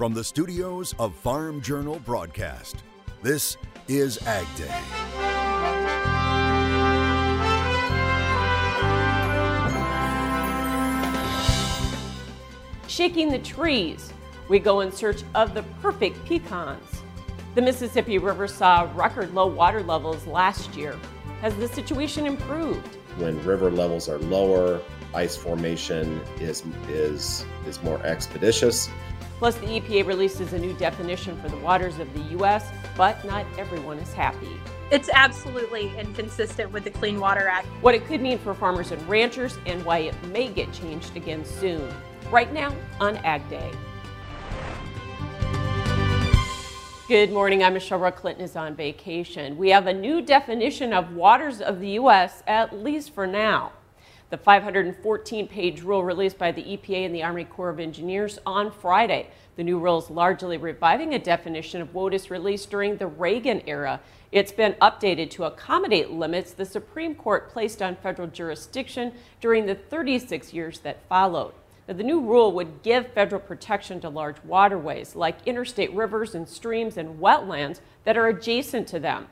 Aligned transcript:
From 0.00 0.14
the 0.14 0.24
studios 0.24 0.94
of 0.98 1.14
Farm 1.14 1.60
Journal 1.60 1.98
Broadcast, 1.98 2.84
this 3.20 3.58
is 3.86 4.16
Ag 4.26 4.46
Day. 4.56 4.80
Shaking 12.88 13.28
the 13.28 13.40
trees, 13.40 14.10
we 14.48 14.58
go 14.58 14.80
in 14.80 14.90
search 14.90 15.22
of 15.34 15.52
the 15.52 15.64
perfect 15.82 16.24
pecans. 16.24 17.02
The 17.54 17.60
Mississippi 17.60 18.16
River 18.16 18.48
saw 18.48 18.90
record 18.94 19.34
low 19.34 19.48
water 19.48 19.82
levels 19.82 20.26
last 20.26 20.74
year. 20.76 20.98
Has 21.42 21.54
the 21.56 21.68
situation 21.68 22.24
improved? 22.24 22.96
When 23.18 23.38
river 23.44 23.70
levels 23.70 24.08
are 24.08 24.18
lower, 24.18 24.80
ice 25.12 25.36
formation 25.36 26.22
is 26.38 26.64
is 26.88 27.44
is 27.66 27.82
more 27.82 28.00
expeditious. 28.06 28.88
Plus, 29.40 29.54
the 29.54 29.80
EPA 29.80 30.06
releases 30.06 30.52
a 30.52 30.58
new 30.58 30.74
definition 30.74 31.34
for 31.40 31.48
the 31.48 31.56
waters 31.56 31.98
of 31.98 32.12
the 32.12 32.20
U.S., 32.32 32.68
but 32.94 33.24
not 33.24 33.46
everyone 33.56 33.96
is 33.96 34.12
happy. 34.12 34.60
It's 34.90 35.08
absolutely 35.14 35.96
inconsistent 35.96 36.70
with 36.70 36.84
the 36.84 36.90
Clean 36.90 37.18
Water 37.18 37.48
Act. 37.48 37.66
What 37.80 37.94
it 37.94 38.04
could 38.04 38.20
mean 38.20 38.36
for 38.36 38.52
farmers 38.52 38.90
and 38.90 39.00
ranchers, 39.08 39.56
and 39.64 39.82
why 39.82 40.00
it 40.00 40.26
may 40.26 40.48
get 40.48 40.70
changed 40.74 41.16
again 41.16 41.42
soon. 41.46 41.90
Right 42.30 42.52
now 42.52 42.76
on 43.00 43.16
Ag 43.16 43.48
Day. 43.48 43.72
Good 47.08 47.32
morning. 47.32 47.64
I'm 47.64 47.72
Michelle 47.72 47.98
Rook. 47.98 48.16
Clinton 48.16 48.44
is 48.44 48.56
on 48.56 48.74
vacation. 48.74 49.56
We 49.56 49.70
have 49.70 49.86
a 49.86 49.94
new 49.94 50.20
definition 50.20 50.92
of 50.92 51.14
waters 51.14 51.62
of 51.62 51.80
the 51.80 51.92
U.S., 51.92 52.42
at 52.46 52.76
least 52.76 53.14
for 53.14 53.26
now. 53.26 53.72
The 54.30 54.38
514 54.38 55.48
page 55.48 55.82
rule 55.82 56.04
released 56.04 56.38
by 56.38 56.52
the 56.52 56.62
EPA 56.62 57.04
and 57.04 57.12
the 57.12 57.24
Army 57.24 57.42
Corps 57.42 57.68
of 57.68 57.80
Engineers 57.80 58.38
on 58.46 58.70
Friday. 58.70 59.26
The 59.56 59.64
new 59.64 59.80
rule 59.80 59.98
is 59.98 60.08
largely 60.08 60.56
reviving 60.56 61.12
a 61.12 61.18
definition 61.18 61.82
of 61.82 61.92
WOTUS 61.92 62.30
released 62.30 62.70
during 62.70 62.96
the 62.96 63.08
Reagan 63.08 63.60
era. 63.66 64.00
It's 64.30 64.52
been 64.52 64.74
updated 64.74 65.30
to 65.30 65.44
accommodate 65.44 66.12
limits 66.12 66.52
the 66.52 66.64
Supreme 66.64 67.16
Court 67.16 67.50
placed 67.50 67.82
on 67.82 67.96
federal 67.96 68.28
jurisdiction 68.28 69.14
during 69.40 69.66
the 69.66 69.74
36 69.74 70.54
years 70.54 70.78
that 70.80 71.08
followed. 71.08 71.52
Now, 71.88 71.94
the 71.94 72.04
new 72.04 72.20
rule 72.20 72.52
would 72.52 72.84
give 72.84 73.12
federal 73.12 73.40
protection 73.40 74.00
to 74.02 74.08
large 74.08 74.36
waterways 74.44 75.16
like 75.16 75.44
interstate 75.44 75.92
rivers 75.92 76.36
and 76.36 76.48
streams 76.48 76.96
and 76.96 77.18
wetlands 77.18 77.80
that 78.04 78.16
are 78.16 78.28
adjacent 78.28 78.86
to 78.88 79.00
them. 79.00 79.26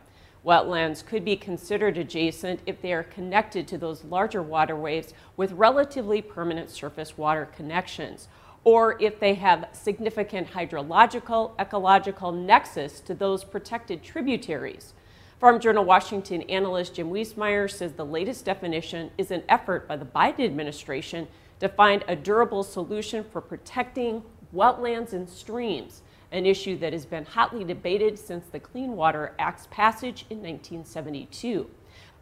Wetlands 0.44 1.04
could 1.04 1.24
be 1.24 1.36
considered 1.36 1.98
adjacent 1.98 2.60
if 2.64 2.80
they 2.80 2.92
are 2.92 3.02
connected 3.02 3.66
to 3.68 3.78
those 3.78 4.04
larger 4.04 4.42
waterways 4.42 5.12
with 5.36 5.52
relatively 5.52 6.22
permanent 6.22 6.70
surface 6.70 7.18
water 7.18 7.46
connections, 7.46 8.28
or 8.64 9.00
if 9.00 9.18
they 9.18 9.34
have 9.34 9.68
significant 9.72 10.48
hydrological, 10.50 11.52
ecological 11.58 12.32
nexus 12.32 13.00
to 13.00 13.14
those 13.14 13.44
protected 13.44 14.02
tributaries. 14.02 14.94
Farm 15.40 15.60
Journal 15.60 15.84
Washington 15.84 16.42
analyst 16.42 16.94
Jim 16.94 17.10
Wiesemeyer 17.10 17.70
says 17.70 17.92
the 17.92 18.04
latest 18.04 18.44
definition 18.44 19.10
is 19.18 19.30
an 19.30 19.42
effort 19.48 19.86
by 19.86 19.96
the 19.96 20.04
Biden 20.04 20.44
administration 20.44 21.28
to 21.60 21.68
find 21.68 22.04
a 22.08 22.16
durable 22.16 22.62
solution 22.62 23.24
for 23.24 23.40
protecting 23.40 24.22
wetlands 24.54 25.12
and 25.12 25.28
streams 25.28 26.02
an 26.32 26.46
issue 26.46 26.76
that 26.78 26.92
has 26.92 27.06
been 27.06 27.24
hotly 27.24 27.64
debated 27.64 28.18
since 28.18 28.46
the 28.46 28.60
Clean 28.60 28.92
Water 28.92 29.34
Act's 29.38 29.68
passage 29.70 30.26
in 30.30 30.38
1972. 30.38 31.68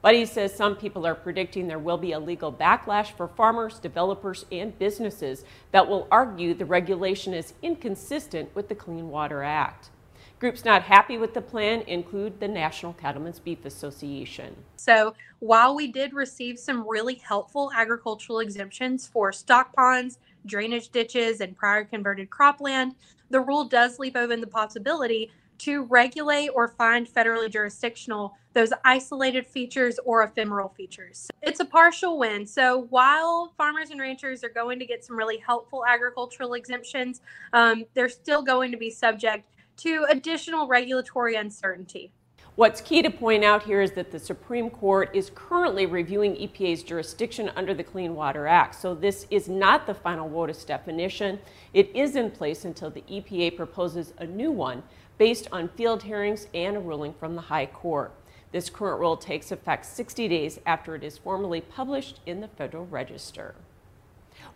But 0.03 0.15
he 0.15 0.25
says 0.25 0.55
some 0.55 0.77
people 0.77 1.07
are 1.07 1.15
predicting 1.15 1.67
there 1.67 1.79
will 1.79 1.99
be 1.99 2.13
a 2.13 2.21
legal 2.21 2.53
backlash 2.53 3.11
for 3.17 3.27
farmers, 3.27 3.79
developers, 3.79 4.47
and 4.53 4.79
businesses 4.79 5.45
that 5.73 5.89
will 5.89 6.07
argue 6.11 6.55
the 6.55 6.65
regulation 6.65 7.35
is 7.35 7.55
inconsistent 7.63 8.55
with 8.55 8.69
the 8.69 8.75
Clean 8.75 9.09
Water 9.09 9.43
Act. 9.43 9.91
Groups 10.39 10.67
not 10.67 10.83
happy 10.83 11.17
with 11.17 11.33
the 11.33 11.41
plan 11.41 11.81
include 11.83 12.39
the 12.41 12.47
National 12.47 12.93
Cattlemen's 12.93 13.39
Beef 13.39 13.65
Association. 13.65 14.55
So, 14.77 15.15
while 15.39 15.75
we 15.75 15.91
did 15.91 16.13
receive 16.13 16.59
some 16.59 16.87
really 16.87 17.15
helpful 17.15 17.73
agricultural 17.75 18.41
exemptions 18.41 19.07
for 19.07 19.33
stock 19.33 19.75
ponds, 19.75 20.19
drainage 20.45 20.91
ditches, 20.91 21.41
and 21.41 21.57
prior 21.57 21.85
converted 21.85 22.29
cropland, 22.29 22.95
the 23.31 23.41
rule 23.41 23.65
does 23.65 23.99
leave 23.99 24.17
open 24.17 24.41
the 24.41 24.47
possibility 24.47 25.31
to 25.59 25.85
regulate 25.85 26.49
or 26.49 26.69
find 26.69 27.09
federally 27.09 27.51
jurisdictional 27.51 28.37
those 28.53 28.73
isolated 28.85 29.47
features 29.47 29.99
or 30.05 30.23
ephemeral 30.23 30.69
features. 30.71 31.29
It's 31.43 31.61
a 31.61 31.65
partial 31.65 32.19
win. 32.19 32.47
So 32.47 32.87
while 32.91 33.53
farmers 33.57 33.91
and 33.91 34.01
ranchers 34.01 34.43
are 34.45 34.49
going 34.49 34.79
to 34.79 34.87
get 34.87 35.05
some 35.05 35.17
really 35.17 35.39
helpful 35.39 35.85
agricultural 35.87 36.55
exemptions, 36.55 37.21
um, 37.53 37.85
they're 37.95 38.09
still 38.09 38.43
going 38.43 38.71
to 38.73 38.79
be 38.79 38.91
subject 38.91 39.51
to 39.79 40.07
additional 40.09 40.67
regulatory 40.67 41.37
uncertainty. 41.37 42.13
What's 42.57 42.81
key 42.81 43.03
to 43.03 43.11
point 43.11 43.45
out 43.45 43.65
here 43.65 43.83
is 43.83 43.93
that 43.93 44.11
the 44.11 44.19
Supreme 44.19 44.71
Court 44.71 45.11
is 45.15 45.31
currently 45.35 45.85
reviewing 45.85 46.37
EPA's 46.37 46.83
jurisdiction 46.83 47.51
under 47.55 47.75
the 47.75 47.85
Clean 47.85 48.15
Water 48.15 48.47
Act. 48.47 48.77
So 48.77 48.95
this 48.95 49.27
is 49.31 49.47
not 49.47 49.87
the 49.87 49.93
final 49.93 50.27
WOTUS 50.27 50.65
definition. 50.65 51.39
It 51.75 51.95
is 51.95 52.17
in 52.17 52.31
place 52.31 52.65
until 52.65 52.89
the 52.89 53.03
EPA 53.03 53.59
proposes 53.59 54.15
a 54.17 54.27
new 54.27 54.51
one 54.51 54.83
based 55.19 55.49
on 55.53 55.69
field 55.69 56.05
hearings 56.05 56.47
and 56.55 56.79
a 56.79 56.81
ruling 56.81 57.13
from 57.13 57.35
the 57.35 57.43
High 57.43 57.67
Court. 57.67 58.15
This 58.53 58.71
current 58.71 59.01
rule 59.01 59.19
takes 59.19 59.53
effect 59.53 59.85
60 59.85 60.27
days 60.27 60.59
after 60.65 60.95
it 60.95 61.05
is 61.05 61.19
formally 61.19 61.61
published 61.61 62.21
in 62.25 62.41
the 62.41 62.49
Federal 62.49 62.87
Register. 62.87 63.55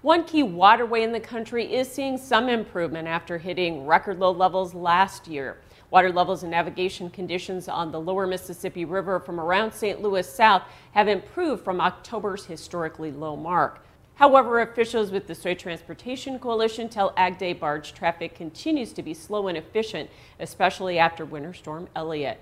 One 0.01 0.25
key 0.25 0.43
waterway 0.43 1.03
in 1.03 1.13
the 1.13 1.21
country 1.21 1.75
is 1.75 1.87
seeing 1.91 2.17
some 2.17 2.49
improvement 2.49 3.09
after 3.09 3.37
hitting 3.37 3.85
record 3.85 4.19
low 4.19 4.31
levels 4.31 4.73
last 4.73 5.29
year. 5.29 5.59
Water 5.91 6.13
levels 6.13 6.45
and 6.45 6.53
navigation 6.53 7.11
conditions 7.11 7.69
on 7.69 7.91
the 7.91 8.01
lower 8.01 8.27
Mississippi 8.27 8.85
River 8.85 9.19
from 9.19 9.41
around 9.41 9.73
St. 9.73 10.01
Louis 10.01 10.29
south 10.29 10.63
have 10.93 11.09
improved 11.09 11.65
from 11.65 11.81
October's 11.81 12.47
historically 12.47 13.11
low 13.11 13.35
mark. 13.35 13.85
However, 14.15 14.61
officials 14.61 15.11
with 15.11 15.27
the 15.27 15.35
Soy 15.35 15.55
Transportation 15.55 16.39
Coalition 16.39 16.89
tell 16.89 17.13
Ag 17.17 17.39
Day 17.39 17.55
barge 17.55 17.93
traffic 17.93 18.37
continues 18.37 18.93
to 18.93 19.03
be 19.03 19.15
slow 19.15 19.49
and 19.49 19.59
efficient, 19.59 20.11
especially 20.39 20.99
after 20.99 21.25
Winter 21.25 21.55
Storm 21.55 21.89
Elliott. 21.97 22.39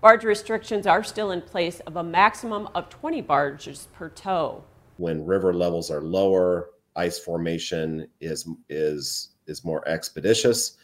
Barge 0.00 0.24
restrictions 0.24 0.86
are 0.86 1.04
still 1.04 1.30
in 1.30 1.42
place 1.42 1.78
of 1.80 1.96
a 1.96 2.02
maximum 2.02 2.68
of 2.74 2.88
20 2.88 3.20
barges 3.20 3.88
per 3.92 4.08
tow. 4.08 4.64
When 4.96 5.24
river 5.24 5.54
levels 5.54 5.90
are 5.90 6.00
lower, 6.00 6.70
ice 6.96 7.18
formation 7.18 8.08
is 8.20 8.48
is 8.68 9.34
is 9.46 9.64
more 9.64 9.86
expeditious 9.86 10.77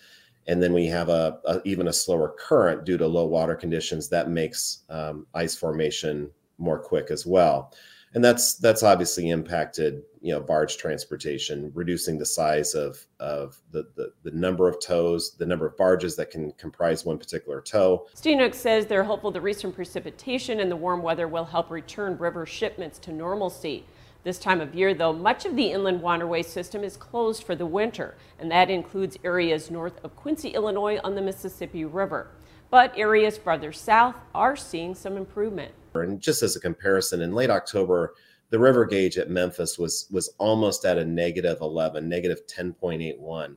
and 0.46 0.62
then 0.62 0.72
we 0.72 0.86
have 0.86 1.08
a, 1.08 1.38
a, 1.46 1.60
even 1.64 1.88
a 1.88 1.92
slower 1.92 2.34
current 2.38 2.84
due 2.84 2.98
to 2.98 3.06
low 3.06 3.26
water 3.26 3.54
conditions 3.54 4.08
that 4.08 4.28
makes 4.28 4.80
um, 4.90 5.26
ice 5.34 5.56
formation 5.56 6.30
more 6.58 6.78
quick 6.78 7.10
as 7.10 7.26
well. 7.26 7.72
And 8.14 8.24
that's 8.24 8.54
that's 8.54 8.84
obviously 8.84 9.30
impacted 9.30 10.02
you 10.20 10.32
know 10.32 10.40
barge 10.40 10.76
transportation 10.76 11.72
reducing 11.74 12.16
the 12.16 12.24
size 12.24 12.74
of 12.74 13.04
of 13.18 13.60
the, 13.72 13.88
the, 13.96 14.12
the 14.22 14.30
number 14.30 14.68
of 14.68 14.80
tows 14.80 15.34
the 15.36 15.44
number 15.44 15.66
of 15.66 15.76
barges 15.76 16.14
that 16.16 16.30
can 16.30 16.52
comprise 16.52 17.04
one 17.04 17.18
particular 17.18 17.60
tow. 17.60 18.06
Steenhoek 18.14 18.54
says 18.54 18.86
they're 18.86 19.02
hopeful 19.02 19.32
the 19.32 19.40
recent 19.40 19.74
precipitation 19.74 20.60
and 20.60 20.70
the 20.70 20.76
warm 20.76 21.02
weather 21.02 21.26
will 21.26 21.44
help 21.44 21.72
return 21.72 22.16
river 22.16 22.46
shipments 22.46 23.00
to 23.00 23.12
normalcy 23.12 23.84
this 24.24 24.38
time 24.38 24.60
of 24.60 24.74
year, 24.74 24.94
though, 24.94 25.12
much 25.12 25.44
of 25.44 25.54
the 25.54 25.70
inland 25.70 26.00
waterway 26.00 26.42
system 26.42 26.82
is 26.82 26.96
closed 26.96 27.44
for 27.44 27.54
the 27.54 27.66
winter, 27.66 28.16
and 28.38 28.50
that 28.50 28.70
includes 28.70 29.18
areas 29.22 29.70
north 29.70 30.02
of 30.02 30.16
Quincy, 30.16 30.48
Illinois 30.48 30.98
on 31.04 31.14
the 31.14 31.22
Mississippi 31.22 31.84
River. 31.84 32.30
But 32.70 32.92
areas 32.96 33.36
farther 33.36 33.70
south 33.70 34.16
are 34.34 34.56
seeing 34.56 34.94
some 34.94 35.18
improvement. 35.18 35.72
And 35.94 36.20
just 36.20 36.42
as 36.42 36.56
a 36.56 36.60
comparison, 36.60 37.20
in 37.20 37.34
late 37.34 37.50
October, 37.50 38.14
the 38.50 38.58
river 38.58 38.86
gauge 38.86 39.18
at 39.18 39.30
Memphis 39.30 39.78
was 39.78 40.08
was 40.10 40.30
almost 40.38 40.84
at 40.84 40.98
a 40.98 41.04
negative 41.04 41.58
11, 41.60 42.08
negative 42.08 42.46
10.81, 42.46 43.56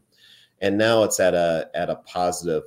and 0.62 0.78
now 0.78 1.04
it's 1.04 1.20
at 1.20 1.34
a 1.34 1.70
at 1.74 1.90
a 1.90 1.96
positive 1.96 2.64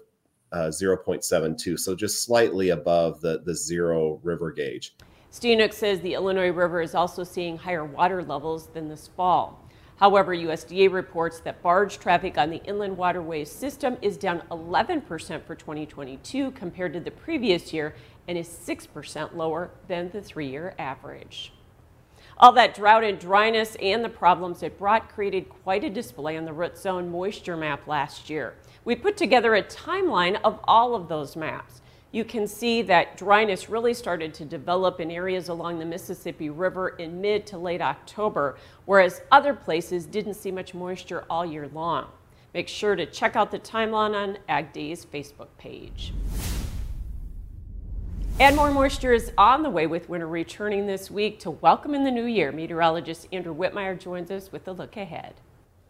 uh, 0.52 0.68
0.72, 0.68 1.78
so 1.78 1.94
just 1.94 2.24
slightly 2.24 2.70
above 2.70 3.20
the 3.20 3.42
the 3.44 3.54
zero 3.54 4.20
river 4.22 4.50
gauge. 4.52 4.96
Steenhoek 5.32 5.72
says 5.72 6.00
the 6.00 6.14
Illinois 6.14 6.50
River 6.50 6.82
is 6.82 6.94
also 6.94 7.22
seeing 7.22 7.56
higher 7.56 7.84
water 7.84 8.22
levels 8.22 8.66
than 8.68 8.88
this 8.88 9.06
fall. 9.06 9.64
However, 9.96 10.34
USDA 10.34 10.92
reports 10.92 11.38
that 11.40 11.62
barge 11.62 12.00
traffic 12.00 12.36
on 12.36 12.50
the 12.50 12.62
inland 12.64 12.96
waterways 12.96 13.50
system 13.50 13.96
is 14.02 14.16
down 14.16 14.42
11% 14.50 15.06
for 15.44 15.54
2022 15.54 16.50
compared 16.52 16.94
to 16.94 17.00
the 17.00 17.12
previous 17.12 17.72
year 17.72 17.94
and 18.26 18.36
is 18.36 18.48
6% 18.48 19.36
lower 19.36 19.70
than 19.86 20.10
the 20.10 20.20
three 20.20 20.48
year 20.48 20.74
average. 20.78 21.52
All 22.38 22.52
that 22.52 22.74
drought 22.74 23.04
and 23.04 23.18
dryness 23.18 23.76
and 23.80 24.02
the 24.02 24.08
problems 24.08 24.62
it 24.62 24.78
brought 24.78 25.10
created 25.10 25.48
quite 25.48 25.84
a 25.84 25.90
display 25.90 26.38
on 26.38 26.44
the 26.44 26.52
root 26.52 26.76
zone 26.76 27.10
moisture 27.10 27.56
map 27.56 27.86
last 27.86 28.30
year. 28.30 28.54
We 28.84 28.96
put 28.96 29.16
together 29.16 29.54
a 29.54 29.62
timeline 29.62 30.40
of 30.42 30.58
all 30.64 30.94
of 30.94 31.08
those 31.08 31.36
maps 31.36 31.82
you 32.12 32.24
can 32.24 32.46
see 32.46 32.82
that 32.82 33.16
dryness 33.16 33.68
really 33.68 33.94
started 33.94 34.34
to 34.34 34.44
develop 34.44 34.98
in 35.00 35.10
areas 35.10 35.48
along 35.48 35.78
the 35.78 35.84
Mississippi 35.84 36.50
River 36.50 36.90
in 36.90 37.20
mid 37.20 37.46
to 37.46 37.58
late 37.58 37.80
October, 37.80 38.58
whereas 38.84 39.20
other 39.30 39.54
places 39.54 40.06
didn't 40.06 40.34
see 40.34 40.50
much 40.50 40.74
moisture 40.74 41.24
all 41.30 41.46
year 41.46 41.68
long. 41.68 42.06
Make 42.52 42.66
sure 42.66 42.96
to 42.96 43.06
check 43.06 43.36
out 43.36 43.52
the 43.52 43.60
timeline 43.60 44.14
on 44.14 44.38
Ag 44.48 44.72
Day's 44.72 45.06
Facebook 45.06 45.48
page. 45.56 46.12
And 48.40 48.56
more 48.56 48.72
moisture 48.72 49.12
is 49.12 49.30
on 49.38 49.62
the 49.62 49.70
way 49.70 49.86
with 49.86 50.08
winter 50.08 50.26
returning 50.26 50.86
this 50.86 51.10
week 51.10 51.38
to 51.40 51.50
welcome 51.50 51.94
in 51.94 52.02
the 52.02 52.10
new 52.10 52.24
year. 52.24 52.50
Meteorologist 52.50 53.28
Andrew 53.30 53.54
Whitmire 53.54 54.00
joins 54.00 54.30
us 54.32 54.50
with 54.50 54.66
a 54.66 54.72
look 54.72 54.96
ahead. 54.96 55.34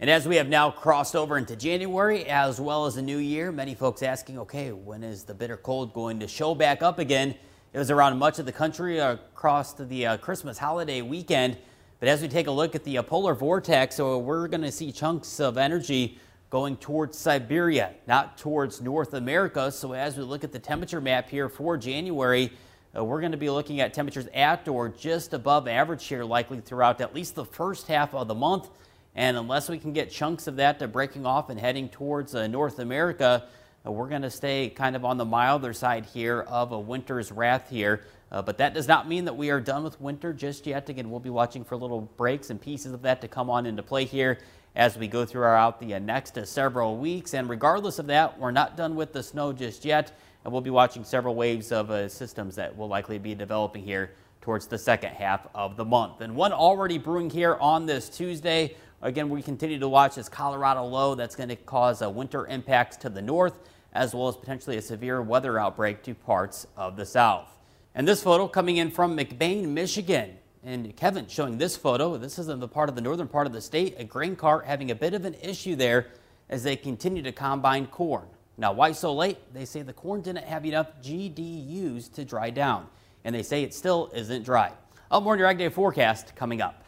And 0.01 0.09
as 0.09 0.27
we 0.27 0.37
have 0.37 0.49
now 0.49 0.71
crossed 0.71 1.15
over 1.15 1.37
into 1.37 1.55
January 1.55 2.25
as 2.25 2.59
well 2.59 2.87
as 2.87 2.95
the 2.95 3.03
new 3.03 3.19
year, 3.19 3.53
many 3.53 3.75
folks 3.75 4.03
asking, 4.03 4.39
okay, 4.39 4.73
when 4.73 5.03
is 5.05 5.25
the 5.25 5.35
bitter 5.35 5.59
cold 5.59 5.93
going 5.93 6.21
to 6.21 6.27
show 6.27 6.55
back 6.55 6.83
up 6.83 6.99
again? 6.99 7.35
It 7.75 7.79
was 7.79 7.91
around 7.91 8.19
much 8.19 8.39
of 8.39 8.47
the 8.47 8.53
country 8.53 8.97
across 8.97 9.75
the 9.75 10.07
uh, 10.07 10.17
Christmas 10.17 10.57
holiday 10.57 11.03
weekend. 11.03 11.59
But 11.99 12.09
as 12.09 12.23
we 12.23 12.29
take 12.29 12.47
a 12.47 12.51
look 12.51 12.75
at 12.75 12.83
the 12.85 12.97
uh, 12.97 13.03
polar 13.03 13.35
vortex, 13.35 13.97
so 13.97 14.17
we're 14.17 14.49
going 14.49 14.63
to 14.63 14.73
see 14.73 14.91
chunks 14.91 15.39
of 15.39 15.59
energy 15.59 16.17
going 16.49 16.79
towards 16.79 17.19
Siberia, 17.19 17.93
not 18.07 18.39
towards 18.39 18.81
North 18.81 19.13
America. 19.13 19.71
So 19.71 19.93
as 19.93 20.17
we 20.17 20.23
look 20.23 20.45
at 20.45 20.53
the 20.53 20.59
temperature 20.59 21.03
map 21.03 21.29
here 21.29 21.51
for 21.51 21.77
January, 21.77 22.51
uh, 22.97 23.05
we're 23.05 23.21
going 23.21 23.33
to 23.33 23.39
be 23.39 23.51
looking 23.51 23.81
at 23.81 23.93
temperatures 23.93 24.29
at 24.33 24.67
or 24.67 24.89
just 24.89 25.35
above 25.35 25.69
average 25.69 26.07
here 26.07 26.25
likely 26.25 26.61
throughout 26.61 27.03
at 27.03 27.15
least 27.15 27.35
the 27.35 27.45
first 27.45 27.87
half 27.87 28.15
of 28.15 28.29
the 28.29 28.35
month. 28.35 28.71
And 29.15 29.37
unless 29.37 29.69
we 29.69 29.79
can 29.79 29.93
get 29.93 30.11
chunks 30.11 30.47
of 30.47 30.57
that 30.57 30.79
to 30.79 30.89
breaking 30.89 31.27
off 31.27 31.51
and 31.51 31.59
heading 31.59 31.89
towards 31.89 32.35
uh, 32.35 32.47
North 32.47 32.79
America, 32.79 33.45
uh, 33.85 33.91
we're 33.91 34.09
going 34.09 34.23
to 34.23 34.31
stay 34.31 34.69
kind 34.69 34.95
of 34.95 35.05
on 35.05 35.17
the 35.17 35.25
milder 35.25 35.73
side 35.73 36.07
here 36.07 36.43
of 36.43 36.73
a 36.73 36.79
winter's 36.79 37.33
wrath 37.33 37.69
here. 37.71 38.05
Uh, 38.31 38.41
but 38.41 38.59
that 38.59 38.75
does 38.75 38.87
not 38.87 39.09
mean 39.09 39.25
that 39.25 39.37
we 39.37 39.51
are 39.51 39.61
done 39.61 39.83
with 39.83 40.01
winter 40.01 40.33
just 40.33 40.67
yet. 40.67 40.89
Again, 40.89 41.11
we'll 41.11 41.19
be 41.19 41.31
watching 41.31 41.65
for 41.65 41.77
little 41.77 42.03
breaks 42.17 42.51
and 42.51 42.61
pieces 42.61 42.93
of 42.93 43.03
that 43.03 43.21
to 43.23 43.29
come 43.29 43.51
on 43.51 43.67
into 43.67 43.83
play 43.83 44.05
here 44.05 44.39
as 44.77 44.97
we 44.97 45.09
go 45.09 45.25
throughout 45.25 45.81
the 45.81 45.95
uh, 45.95 45.99
next 45.99 46.39
uh, 46.39 46.45
several 46.45 46.97
weeks. 46.97 47.35
And 47.35 47.49
regardless 47.49 47.99
of 47.99 48.07
that, 48.07 48.39
we're 48.39 48.53
not 48.53 48.77
done 48.77 48.95
with 48.95 49.13
the 49.13 49.23
snow 49.23 49.53
just 49.53 49.85
yet. 49.85 50.13
And 50.45 50.53
we'll 50.53 50.63
be 50.63 50.71
watching 50.71 51.03
several 51.03 51.35
waves 51.35 51.73
of 51.73 52.11
systems 52.11 52.55
that 52.57 52.75
will 52.75 52.89
likely 52.89 53.19
be 53.19 53.35
developing 53.35 53.83
here 53.83 54.13
towards 54.41 54.67
the 54.67 54.79
second 54.79 55.11
half 55.11 55.47
of 55.55 55.77
the 55.77 55.85
month. 55.85 56.21
And 56.21 56.35
one 56.35 56.53
already 56.53 56.97
brewing 56.97 57.29
here 57.29 57.57
on 57.61 57.85
this 57.85 58.09
Tuesday. 58.09 58.75
Again, 59.03 59.31
we 59.31 59.41
continue 59.41 59.79
to 59.79 59.89
watch 59.89 60.17
this 60.17 60.29
Colorado 60.29 60.85
low 60.85 61.15
that's 61.15 61.35
going 61.35 61.49
to 61.49 61.57
cause 61.57 62.03
a 62.03 62.11
winter 62.11 62.47
impacts 62.47 62.99
to 62.99 63.09
the 63.09 63.23
north, 63.23 63.55
as 63.95 64.15
well 64.15 64.29
as 64.29 64.37
potentially 64.37 64.77
a 64.77 64.83
severe 64.83 65.23
weather 65.23 65.59
outbreak 65.59 66.03
to 66.03 66.15
parts 66.15 66.67
of 66.77 66.97
the 66.97 67.07
south. 67.07 67.49
And 67.95 68.07
this 68.07 68.23
photo 68.23 68.47
coming 68.47 68.77
in 68.77 68.91
from 68.91 69.17
McBain, 69.17 69.69
Michigan. 69.69 70.37
And 70.63 70.95
Kevin 70.97 71.27
showing 71.29 71.57
this 71.57 71.79
photo. 71.79 72.19
This 72.19 72.39
is 72.39 72.51
in 72.51 72.61
the 72.61 72.69
part 72.69 72.91
of 72.91 72.95
the 72.95 73.01
northern 73.01 73.27
part 73.27 73.47
of 73.47 73.55
the 73.55 73.63
state. 73.63 73.95
A 73.97 74.05
grain 74.05 74.37
cart 74.37 74.67
having 74.67 74.91
a 74.91 74.95
bit 74.95 75.15
of 75.15 75.25
an 75.25 75.35
issue 75.43 75.77
there 75.77 76.09
as 76.51 76.63
they 76.63 76.77
continue 76.77 77.23
to 77.23 77.33
combine 77.33 77.87
corn. 77.87 78.27
Now, 78.59 78.73
why 78.73 78.93
so 78.93 79.15
late? 79.15 79.39
They 79.55 79.65
say 79.65 79.81
the 79.81 79.95
corn 79.95 80.21
didn't 80.21 80.45
have 80.45 80.67
enough 80.67 80.89
GDUs 81.03 82.13
to 82.13 82.25
dry 82.27 82.51
down. 82.51 82.87
And 83.25 83.35
they 83.35 83.43
say 83.43 83.63
it 83.63 83.73
still 83.73 84.11
isn't 84.15 84.43
dry. 84.43 84.73
Up 85.11 85.23
more 85.23 85.33
on 85.33 85.39
your 85.39 85.49
Ag 85.49 85.57
Day 85.57 85.71
forecast 85.71 86.37
coming 86.37 86.61
up. 86.61 86.85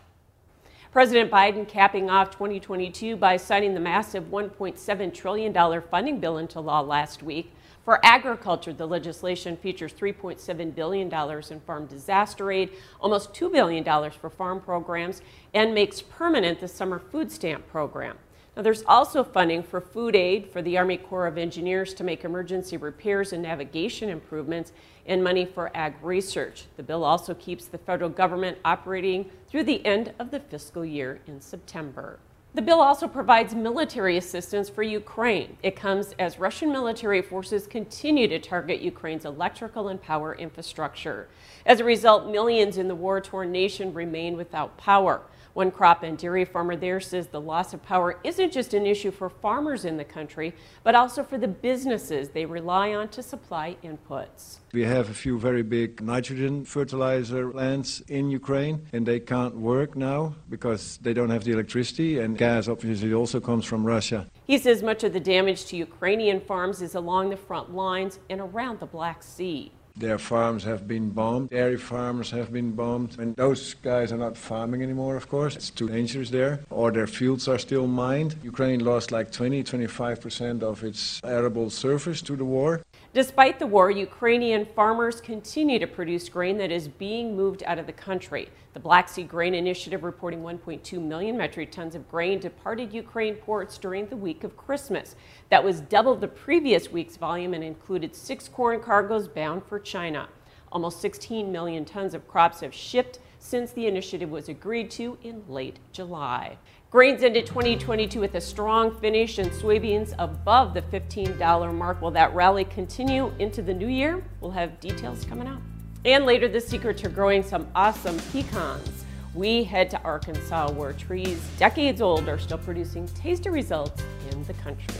President 0.92 1.30
Biden 1.30 1.66
capping 1.66 2.10
off 2.10 2.30
2022 2.32 3.16
by 3.16 3.38
signing 3.38 3.72
the 3.72 3.80
massive 3.80 4.24
$1.7 4.24 5.14
trillion 5.14 5.82
funding 5.90 6.20
bill 6.20 6.36
into 6.36 6.60
law 6.60 6.80
last 6.80 7.22
week. 7.22 7.54
For 7.82 7.98
agriculture, 8.04 8.74
the 8.74 8.86
legislation 8.86 9.56
features 9.56 9.94
$3.7 9.94 10.74
billion 10.74 11.10
in 11.10 11.60
farm 11.60 11.86
disaster 11.86 12.52
aid, 12.52 12.72
almost 13.00 13.32
$2 13.32 13.50
billion 13.50 13.82
for 14.10 14.28
farm 14.28 14.60
programs, 14.60 15.22
and 15.54 15.72
makes 15.72 16.02
permanent 16.02 16.60
the 16.60 16.68
summer 16.68 16.98
food 16.98 17.32
stamp 17.32 17.66
program. 17.68 18.18
Now, 18.54 18.62
there's 18.62 18.84
also 18.86 19.24
funding 19.24 19.62
for 19.62 19.80
food 19.80 20.14
aid 20.14 20.50
for 20.50 20.60
the 20.60 20.76
Army 20.76 20.98
Corps 20.98 21.26
of 21.26 21.38
Engineers 21.38 21.94
to 21.94 22.04
make 22.04 22.22
emergency 22.22 22.76
repairs 22.76 23.32
and 23.32 23.42
navigation 23.42 24.10
improvements, 24.10 24.72
and 25.06 25.24
money 25.24 25.46
for 25.46 25.74
ag 25.74 25.94
research. 26.02 26.66
The 26.76 26.82
bill 26.82 27.02
also 27.02 27.34
keeps 27.34 27.64
the 27.66 27.78
federal 27.78 28.10
government 28.10 28.58
operating 28.64 29.30
through 29.48 29.64
the 29.64 29.84
end 29.86 30.12
of 30.18 30.30
the 30.30 30.38
fiscal 30.38 30.84
year 30.84 31.20
in 31.26 31.40
September. 31.40 32.18
The 32.54 32.60
bill 32.60 32.82
also 32.82 33.08
provides 33.08 33.54
military 33.54 34.18
assistance 34.18 34.68
for 34.68 34.82
Ukraine. 34.82 35.56
It 35.62 35.74
comes 35.74 36.14
as 36.18 36.38
Russian 36.38 36.70
military 36.70 37.22
forces 37.22 37.66
continue 37.66 38.28
to 38.28 38.38
target 38.38 38.82
Ukraine's 38.82 39.24
electrical 39.24 39.88
and 39.88 40.00
power 40.00 40.34
infrastructure. 40.34 41.28
As 41.64 41.80
a 41.80 41.84
result, 41.84 42.30
millions 42.30 42.76
in 42.76 42.88
the 42.88 42.94
war 42.94 43.22
torn 43.22 43.50
nation 43.50 43.94
remain 43.94 44.36
without 44.36 44.76
power. 44.76 45.22
One 45.54 45.70
crop 45.70 46.02
and 46.02 46.16
dairy 46.16 46.46
farmer 46.46 46.76
there 46.76 46.98
says 46.98 47.26
the 47.26 47.40
loss 47.40 47.74
of 47.74 47.82
power 47.82 48.18
isn't 48.24 48.52
just 48.52 48.72
an 48.72 48.86
issue 48.86 49.10
for 49.10 49.28
farmers 49.28 49.84
in 49.84 49.98
the 49.98 50.04
country, 50.04 50.54
but 50.82 50.94
also 50.94 51.22
for 51.22 51.36
the 51.36 51.48
businesses 51.48 52.30
they 52.30 52.46
rely 52.46 52.94
on 52.94 53.08
to 53.08 53.22
supply 53.22 53.76
inputs. 53.84 54.60
We 54.72 54.84
have 54.84 55.10
a 55.10 55.14
few 55.14 55.38
very 55.38 55.62
big 55.62 56.00
nitrogen 56.00 56.64
fertilizer 56.64 57.50
plants 57.50 58.00
in 58.08 58.30
Ukraine, 58.30 58.86
and 58.94 59.04
they 59.04 59.20
can't 59.20 59.54
work 59.54 59.94
now 59.94 60.34
because 60.48 60.98
they 61.02 61.12
don't 61.12 61.28
have 61.28 61.44
the 61.44 61.52
electricity, 61.52 62.18
and 62.20 62.38
gas 62.38 62.66
obviously 62.66 63.12
also 63.12 63.38
comes 63.38 63.66
from 63.66 63.84
Russia. 63.84 64.26
He 64.46 64.56
says 64.56 64.82
much 64.82 65.04
of 65.04 65.12
the 65.12 65.20
damage 65.20 65.66
to 65.66 65.76
Ukrainian 65.76 66.40
farms 66.40 66.80
is 66.80 66.94
along 66.94 67.28
the 67.28 67.36
front 67.36 67.74
lines 67.74 68.18
and 68.30 68.40
around 68.40 68.80
the 68.80 68.86
Black 68.86 69.22
Sea. 69.22 69.70
Their 69.96 70.18
farms 70.18 70.64
have 70.64 70.88
been 70.88 71.10
bombed, 71.10 71.50
dairy 71.50 71.76
farms 71.76 72.30
have 72.30 72.52
been 72.52 72.72
bombed, 72.72 73.16
and 73.18 73.36
those 73.36 73.74
guys 73.74 74.10
are 74.12 74.16
not 74.16 74.36
farming 74.36 74.82
anymore, 74.82 75.16
of 75.16 75.28
course. 75.28 75.54
It's 75.54 75.70
too 75.70 75.88
dangerous 75.88 76.30
there. 76.30 76.60
Or 76.70 76.90
their 76.90 77.06
fields 77.06 77.46
are 77.46 77.58
still 77.58 77.86
mined. 77.86 78.36
Ukraine 78.42 78.84
lost 78.84 79.12
like 79.12 79.30
20, 79.30 79.62
25% 79.62 80.62
of 80.62 80.82
its 80.82 81.20
arable 81.24 81.70
surface 81.70 82.22
to 82.22 82.36
the 82.36 82.44
war. 82.44 82.80
Despite 83.14 83.58
the 83.58 83.66
war, 83.66 83.90
Ukrainian 83.90 84.64
farmers 84.64 85.20
continue 85.20 85.78
to 85.78 85.86
produce 85.86 86.30
grain 86.30 86.56
that 86.56 86.72
is 86.72 86.88
being 86.88 87.36
moved 87.36 87.62
out 87.66 87.78
of 87.78 87.84
the 87.84 87.92
country. 87.92 88.48
The 88.72 88.80
Black 88.80 89.06
Sea 89.06 89.22
Grain 89.22 89.54
Initiative 89.54 90.02
reporting 90.02 90.40
1.2 90.40 90.98
million 90.98 91.36
metric 91.36 91.70
tons 91.70 91.94
of 91.94 92.10
grain 92.10 92.38
departed 92.38 92.94
Ukraine 92.94 93.34
ports 93.34 93.76
during 93.76 94.06
the 94.06 94.16
week 94.16 94.44
of 94.44 94.56
Christmas. 94.56 95.14
That 95.50 95.62
was 95.62 95.82
double 95.82 96.16
the 96.16 96.26
previous 96.26 96.90
week's 96.90 97.18
volume 97.18 97.52
and 97.52 97.62
included 97.62 98.16
six 98.16 98.48
corn 98.48 98.80
cargoes 98.80 99.28
bound 99.28 99.62
for 99.66 99.78
China. 99.78 100.30
Almost 100.70 101.02
16 101.02 101.52
million 101.52 101.84
tons 101.84 102.14
of 102.14 102.26
crops 102.26 102.60
have 102.60 102.72
shipped 102.72 103.18
since 103.38 103.72
the 103.72 103.86
initiative 103.86 104.30
was 104.30 104.48
agreed 104.48 104.90
to 104.92 105.18
in 105.22 105.42
late 105.48 105.80
July. 105.92 106.56
Grains 106.92 107.22
ended 107.22 107.46
2022 107.46 108.20
with 108.20 108.34
a 108.34 108.40
strong 108.42 108.94
finish 108.94 109.38
and 109.38 109.50
soybeans 109.50 110.14
above 110.18 110.74
the 110.74 110.82
$15 110.82 111.72
mark. 111.72 112.02
Will 112.02 112.10
that 112.10 112.34
rally 112.34 112.66
continue 112.66 113.32
into 113.38 113.62
the 113.62 113.72
new 113.72 113.86
year? 113.88 114.22
We'll 114.42 114.50
have 114.50 114.78
details 114.78 115.24
coming 115.24 115.48
up. 115.48 115.62
And 116.04 116.26
later, 116.26 116.48
the 116.48 116.60
secret 116.60 116.98
to 116.98 117.08
growing 117.08 117.42
some 117.42 117.66
awesome 117.74 118.18
pecans. 118.30 119.06
We 119.32 119.64
head 119.64 119.88
to 119.92 120.02
Arkansas 120.02 120.72
where 120.72 120.92
trees 120.92 121.40
decades 121.58 122.02
old 122.02 122.28
are 122.28 122.38
still 122.38 122.58
producing 122.58 123.08
tasty 123.14 123.48
results 123.48 124.02
in 124.30 124.44
the 124.44 124.52
country. 124.52 124.94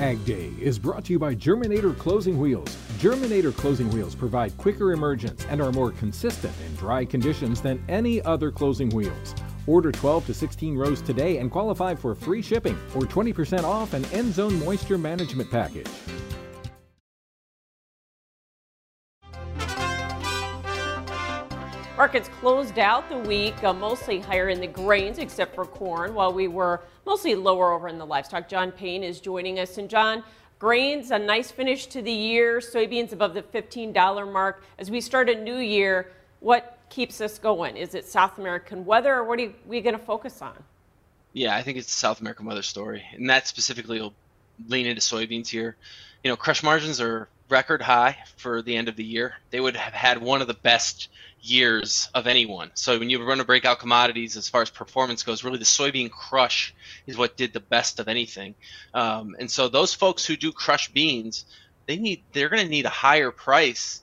Ag 0.00 0.24
Day 0.24 0.50
is 0.60 0.76
brought 0.76 1.04
to 1.04 1.12
you 1.12 1.20
by 1.20 1.36
Germinator 1.36 1.96
Closing 1.96 2.36
Wheels. 2.36 2.76
Germinator 2.98 3.56
Closing 3.56 3.88
Wheels 3.90 4.16
provide 4.16 4.56
quicker 4.56 4.92
emergence 4.92 5.46
and 5.50 5.62
are 5.62 5.70
more 5.70 5.92
consistent 5.92 6.52
in 6.66 6.74
dry 6.74 7.04
conditions 7.04 7.62
than 7.62 7.80
any 7.88 8.20
other 8.22 8.50
closing 8.50 8.90
wheels. 8.90 9.36
Order 9.66 9.90
12 9.92 10.26
to 10.26 10.34
16 10.34 10.76
rows 10.76 11.02
today 11.02 11.38
and 11.38 11.50
qualify 11.50 11.94
for 11.94 12.14
free 12.14 12.42
shipping 12.42 12.78
or 12.94 13.02
20% 13.02 13.64
off 13.64 13.94
an 13.94 14.04
end 14.06 14.32
zone 14.32 14.58
moisture 14.64 14.98
management 14.98 15.50
package. 15.50 15.88
Markets 21.96 22.28
closed 22.40 22.78
out 22.78 23.08
the 23.08 23.16
week 23.16 23.64
uh, 23.64 23.72
mostly 23.72 24.20
higher 24.20 24.50
in 24.50 24.60
the 24.60 24.66
grains 24.66 25.18
except 25.18 25.54
for 25.54 25.64
corn, 25.64 26.12
while 26.12 26.30
we 26.30 26.46
were 26.46 26.82
mostly 27.06 27.34
lower 27.34 27.72
over 27.72 27.88
in 27.88 27.96
the 27.96 28.04
livestock. 28.04 28.50
John 28.50 28.70
Payne 28.70 29.02
is 29.02 29.18
joining 29.18 29.58
us. 29.58 29.78
And 29.78 29.88
John, 29.88 30.22
grains, 30.58 31.10
a 31.10 31.18
nice 31.18 31.50
finish 31.50 31.86
to 31.86 32.02
the 32.02 32.12
year, 32.12 32.58
soybeans 32.58 33.12
above 33.12 33.32
the 33.32 33.40
$15 33.40 34.30
mark. 34.30 34.62
As 34.78 34.90
we 34.90 35.00
start 35.00 35.30
a 35.30 35.42
new 35.42 35.56
year, 35.56 36.12
what 36.40 36.75
keeps 36.90 37.20
us 37.20 37.38
going? 37.38 37.76
Is 37.76 37.94
it 37.94 38.06
South 38.06 38.38
American 38.38 38.84
weather, 38.84 39.14
or 39.14 39.24
what 39.24 39.40
are 39.40 39.52
we 39.66 39.80
going 39.80 39.98
to 39.98 40.04
focus 40.04 40.42
on? 40.42 40.54
Yeah, 41.32 41.54
I 41.54 41.62
think 41.62 41.78
it's 41.78 41.88
the 41.88 41.92
South 41.92 42.20
American 42.20 42.46
weather 42.46 42.62
story, 42.62 43.04
and 43.12 43.28
that 43.30 43.46
specifically 43.46 44.00
will 44.00 44.14
lean 44.68 44.86
into 44.86 45.00
soybeans 45.00 45.48
here. 45.48 45.76
You 46.24 46.30
know, 46.30 46.36
crush 46.36 46.62
margins 46.62 47.00
are 47.00 47.28
record 47.48 47.82
high 47.82 48.16
for 48.36 48.62
the 48.62 48.76
end 48.76 48.88
of 48.88 48.96
the 48.96 49.04
year. 49.04 49.34
They 49.50 49.60
would 49.60 49.76
have 49.76 49.92
had 49.92 50.20
one 50.20 50.40
of 50.40 50.48
the 50.48 50.54
best 50.54 51.08
years 51.40 52.08
of 52.14 52.26
anyone. 52.26 52.70
So 52.74 52.98
when 52.98 53.10
you 53.10 53.22
run 53.22 53.38
to 53.38 53.44
breakout 53.44 53.78
commodities 53.78 54.36
as 54.36 54.48
far 54.48 54.62
as 54.62 54.70
performance 54.70 55.22
goes, 55.22 55.44
really 55.44 55.58
the 55.58 55.64
soybean 55.64 56.10
crush 56.10 56.74
is 57.06 57.16
what 57.16 57.36
did 57.36 57.52
the 57.52 57.60
best 57.60 58.00
of 58.00 58.08
anything. 58.08 58.54
Um, 58.94 59.36
and 59.38 59.50
so 59.50 59.68
those 59.68 59.94
folks 59.94 60.24
who 60.24 60.36
do 60.36 60.52
crush 60.52 60.88
beans, 60.88 61.44
they 61.86 61.96
need 61.96 62.22
they're 62.32 62.48
going 62.48 62.64
to 62.64 62.68
need 62.68 62.86
a 62.86 62.90
higher 62.90 63.30
price 63.30 64.02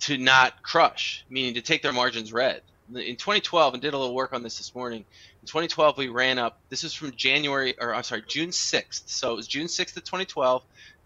to 0.00 0.18
not 0.18 0.62
crush, 0.62 1.24
meaning 1.28 1.54
to 1.54 1.62
take 1.62 1.82
their 1.82 1.92
margins 1.92 2.32
red. 2.32 2.62
In 2.88 3.16
2012, 3.16 3.74
and 3.74 3.82
did 3.82 3.94
a 3.94 3.98
little 3.98 4.14
work 4.14 4.32
on 4.32 4.42
this 4.42 4.58
this 4.58 4.74
morning, 4.74 5.04
In 5.42 5.46
2012, 5.46 5.96
we 5.96 6.08
ran 6.08 6.38
up. 6.38 6.58
This 6.68 6.84
is 6.84 6.92
from 6.92 7.12
January, 7.12 7.74
or 7.80 7.94
I'm 7.94 8.02
sorry, 8.02 8.22
June 8.26 8.50
6th. 8.50 9.08
So 9.08 9.32
it 9.32 9.36
was 9.36 9.46
June 9.46 9.66
6th 9.66 9.96
of 9.96 10.04
2012. 10.04 10.62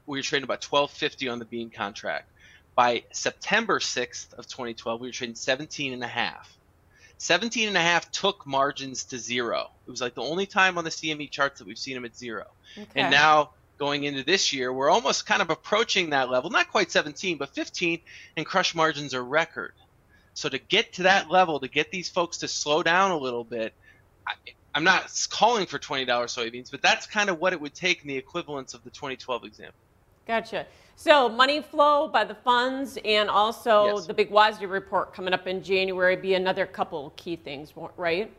We 0.07 0.19
were 0.19 0.23
trading 0.23 0.45
about 0.45 0.61
12.50 0.61 1.31
on 1.31 1.39
the 1.39 1.45
bean 1.45 1.71
contract. 1.71 2.29
By 2.75 3.05
September 3.13 3.79
6th 3.79 4.35
of 4.35 4.49
2012, 4.49 5.01
we 5.01 5.09
were 5.09 5.13
trading 5.13 5.37
17 5.37 5.93
and 5.93 6.03
a 6.03 6.09
half. 6.09 6.53
17 7.19 7.69
and 7.69 7.77
a 7.77 7.81
half 7.81 8.11
took 8.11 8.45
margins 8.45 9.05
to 9.05 9.19
zero. 9.19 9.71
It 9.87 9.91
was 9.91 10.01
like 10.01 10.15
the 10.15 10.23
only 10.23 10.47
time 10.47 10.77
on 10.79 10.85
the 10.85 10.91
CME 10.91 11.31
charts 11.31 11.61
that 11.61 11.67
we've 11.67 11.79
seen 11.79 11.95
them 11.95 12.05
at 12.05 12.17
zero. 12.17 12.47
Okay. 12.77 12.89
And 12.97 13.13
now 13.13 13.51
going 13.79 14.05
into 14.05 14.23
this 14.23 14.53
year, 14.53 14.73
we're 14.73 14.91
almost 14.91 15.27
kind 15.27 15.43
of 15.43 15.51
approaching 15.51 16.11
that 16.11 16.31
level. 16.31 16.51
Not 16.51 16.71
quite 16.71 16.91
17, 16.91 17.39
but 17.39 17.55
15, 17.55 18.01
and 18.37 18.47
crush 18.47 18.75
margins 18.75 19.15
are 19.15 19.25
record. 19.25 19.73
So 20.35 20.49
to 20.49 20.59
get 20.59 20.93
to 20.95 21.05
that 21.05 21.31
level, 21.31 21.61
to 21.61 21.69
get 21.69 21.91
these 21.91 22.09
folks 22.09 22.39
to 22.39 22.49
slow 22.49 22.83
down 22.83 23.11
a 23.11 23.17
little 23.17 23.45
bit, 23.45 23.73
I, 24.27 24.33
I'm 24.75 24.85
not 24.85 25.13
calling 25.31 25.67
for 25.67 25.79
$20 25.79 26.07
soybeans, 26.07 26.71
but 26.71 26.83
that's 26.83 27.07
kind 27.07 27.31
of 27.31 27.39
what 27.41 27.53
it 27.53 27.61
would 27.61 27.75
take 27.75 28.03
in 28.03 28.09
the 28.09 28.17
equivalence 28.17 28.75
of 28.75 28.83
the 28.83 28.91
2012 28.91 29.45
example. 29.45 29.75
Gotcha. 30.27 30.67
So 30.97 31.29
money 31.29 31.61
flow 31.61 32.09
by 32.09 32.25
the 32.25 32.35
funds 32.35 32.99
and 33.05 33.29
also 33.29 33.97
yes. 33.97 34.07
the 34.07 34.15
big 34.15 34.31
WASDE 34.31 34.69
report 34.71 35.13
coming 35.13 35.35
up 35.35 35.47
in 35.47 35.63
January 35.63 36.17
be 36.17 36.35
another 36.35 36.67
couple 36.67 37.13
key 37.17 37.37
things, 37.37 37.73
right? 37.97 38.33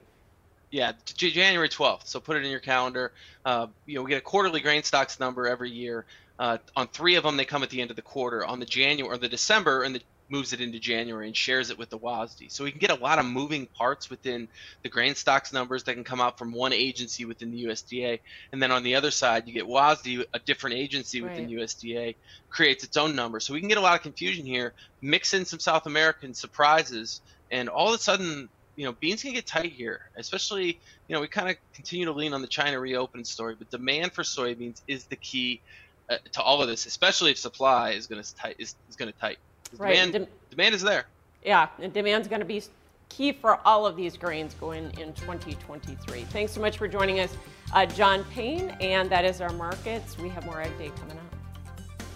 Yeah, 0.72 0.94
January 1.16 1.70
12th. 1.70 2.08
So 2.08 2.20
put 2.20 2.38
it 2.38 2.44
in 2.44 2.52
your 2.52 2.60
calendar. 2.60 3.12
Uh, 3.46 3.68
you 3.86 3.96
know, 3.96 4.04
we 4.04 4.10
get 4.10 4.18
a 4.18 4.22
quarterly 4.22 4.60
grain 4.60 4.84
stocks 4.84 5.20
number 5.20 5.48
every 5.48 5.72
year. 5.72 6.06
Uh, 6.38 6.58
on 6.76 6.88
three 6.88 7.16
of 7.16 7.24
them, 7.24 7.38
they 7.38 7.46
come 7.46 7.64
at 7.64 7.70
the 7.70 7.82
end 7.82 7.92
of 7.92 7.96
the 7.96 8.02
quarter. 8.02 8.46
On 8.46 8.60
the 8.60 8.66
January 8.66 9.16
or 9.16 9.18
the 9.18 9.30
December 9.30 9.84
and 9.84 9.96
the 9.96 10.02
moves 10.30 10.54
it 10.54 10.62
into 10.62 10.80
January 10.80 11.28
and 11.28 11.36
shares 11.36 11.70
it 11.70 11.78
with 11.78 11.90
the 11.90 11.98
WASDE. 11.98 12.52
So 12.52 12.64
we 12.64 12.72
can 12.72 12.80
get 12.80 12.90
a 12.90 12.96
lot 12.96 13.20
of 13.20 13.26
moving 13.26 13.68
parts 13.68 14.10
within 14.10 14.48
the 14.84 14.90
grain 14.90 15.16
stocks 15.16 15.54
numbers 15.54 15.84
that 15.84 15.94
can 15.94 16.04
come 16.04 16.22
out 16.22 16.38
from 16.38 16.52
one 16.52 16.74
agency 16.74 17.26
within 17.26 17.52
the 17.52 17.66
USDA. 17.66 18.20
And 18.52 18.62
then 18.62 18.72
on 18.72 18.84
the 18.84 18.96
other 18.96 19.12
side, 19.12 19.48
you 19.48 19.54
get 19.54 19.66
WASDE, 19.66 20.26
a 20.34 20.40
different 20.40 20.78
agency 20.78 21.22
within 21.22 21.46
right. 21.46 21.58
USDA, 21.58 22.16
creates 22.50 22.84
its 22.84 22.98
own 22.98 23.16
number. 23.16 23.40
So 23.40 23.54
we 23.54 23.60
can 23.60 23.70
get 23.70 23.78
a 23.78 23.82
lot 23.82 23.96
of 23.96 24.02
confusion 24.02 24.46
here, 24.46 24.74
mix 25.02 25.34
in 25.34 25.46
some 25.46 25.60
South 25.60 25.86
American 25.86 26.34
surprises, 26.34 27.22
and 27.52 27.70
all 27.70 27.90
of 27.90 28.00
a 28.00 28.02
sudden, 28.02 28.50
you 28.76 28.86
know, 28.86 28.92
beans 28.94 29.22
can 29.22 29.34
get 29.34 29.46
tight 29.46 29.72
here, 29.72 30.02
especially, 30.18 30.80
you 31.08 31.16
know, 31.16 31.22
we 31.22 31.28
kind 31.28 31.50
of 31.50 31.56
continue 31.74 32.06
to 32.06 32.12
lean 32.12 32.34
on 32.34 32.42
the 32.42 32.48
China 32.48 32.80
reopen 32.80 33.24
story, 33.24 33.56
but 33.58 33.70
demand 33.70 34.12
for 34.12 34.24
soybeans 34.24 34.82
is 34.88 35.06
the 35.06 35.16
key 35.16 35.62
uh, 36.10 36.18
to 36.34 36.42
all 36.42 36.62
of 36.62 36.68
this, 36.68 36.86
especially 36.86 37.32
if 37.32 37.38
supply 37.38 37.92
is 37.92 38.08
going 38.08 38.22
to 38.22 38.36
tight 38.36 38.56
is, 38.60 38.76
is 38.90 38.96
going 38.96 39.12
to 39.12 39.20
tight. 39.20 39.38
Right. 39.78 39.94
Demand, 39.94 40.14
Dem- 40.14 40.28
demand 40.50 40.76
is 40.76 40.82
there. 40.82 41.06
Yeah, 41.44 41.70
and 41.80 41.94
demand's 41.94 42.28
going 42.28 42.40
to 42.40 42.46
be 42.46 42.62
key 43.10 43.32
for 43.32 43.60
all 43.66 43.86
of 43.86 43.96
these 43.96 44.18
grains 44.18 44.54
going 44.56 44.86
in 45.00 45.14
2023. 45.14 46.24
Thanks 46.24 46.52
so 46.52 46.62
much 46.62 46.78
for 46.78 46.88
joining 46.88 47.20
us, 47.20 47.36
uh, 47.74 47.86
John 47.86 48.24
Payne, 48.26 48.70
and 48.82 49.10
that 49.10 49.26
is 49.26 49.42
our 49.42 49.54
markets. 49.54 50.18
We 50.18 50.30
have 50.30 50.46
more 50.46 50.62
Ag 50.62 50.78
Day 50.78 50.92
coming 51.00 51.18
up. 51.18 51.25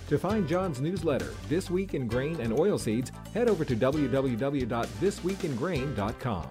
To 0.10 0.18
find 0.18 0.46
John's 0.48 0.82
newsletter, 0.82 1.36
This 1.48 1.70
Week 1.70 1.94
in 1.94 2.08
Grain 2.08 2.42
and 2.42 2.52
Oilseeds, 2.52 3.12
head 3.32 3.48
over 3.48 3.64
to 3.64 3.76
www.thisweekingrain.com. 3.76 6.48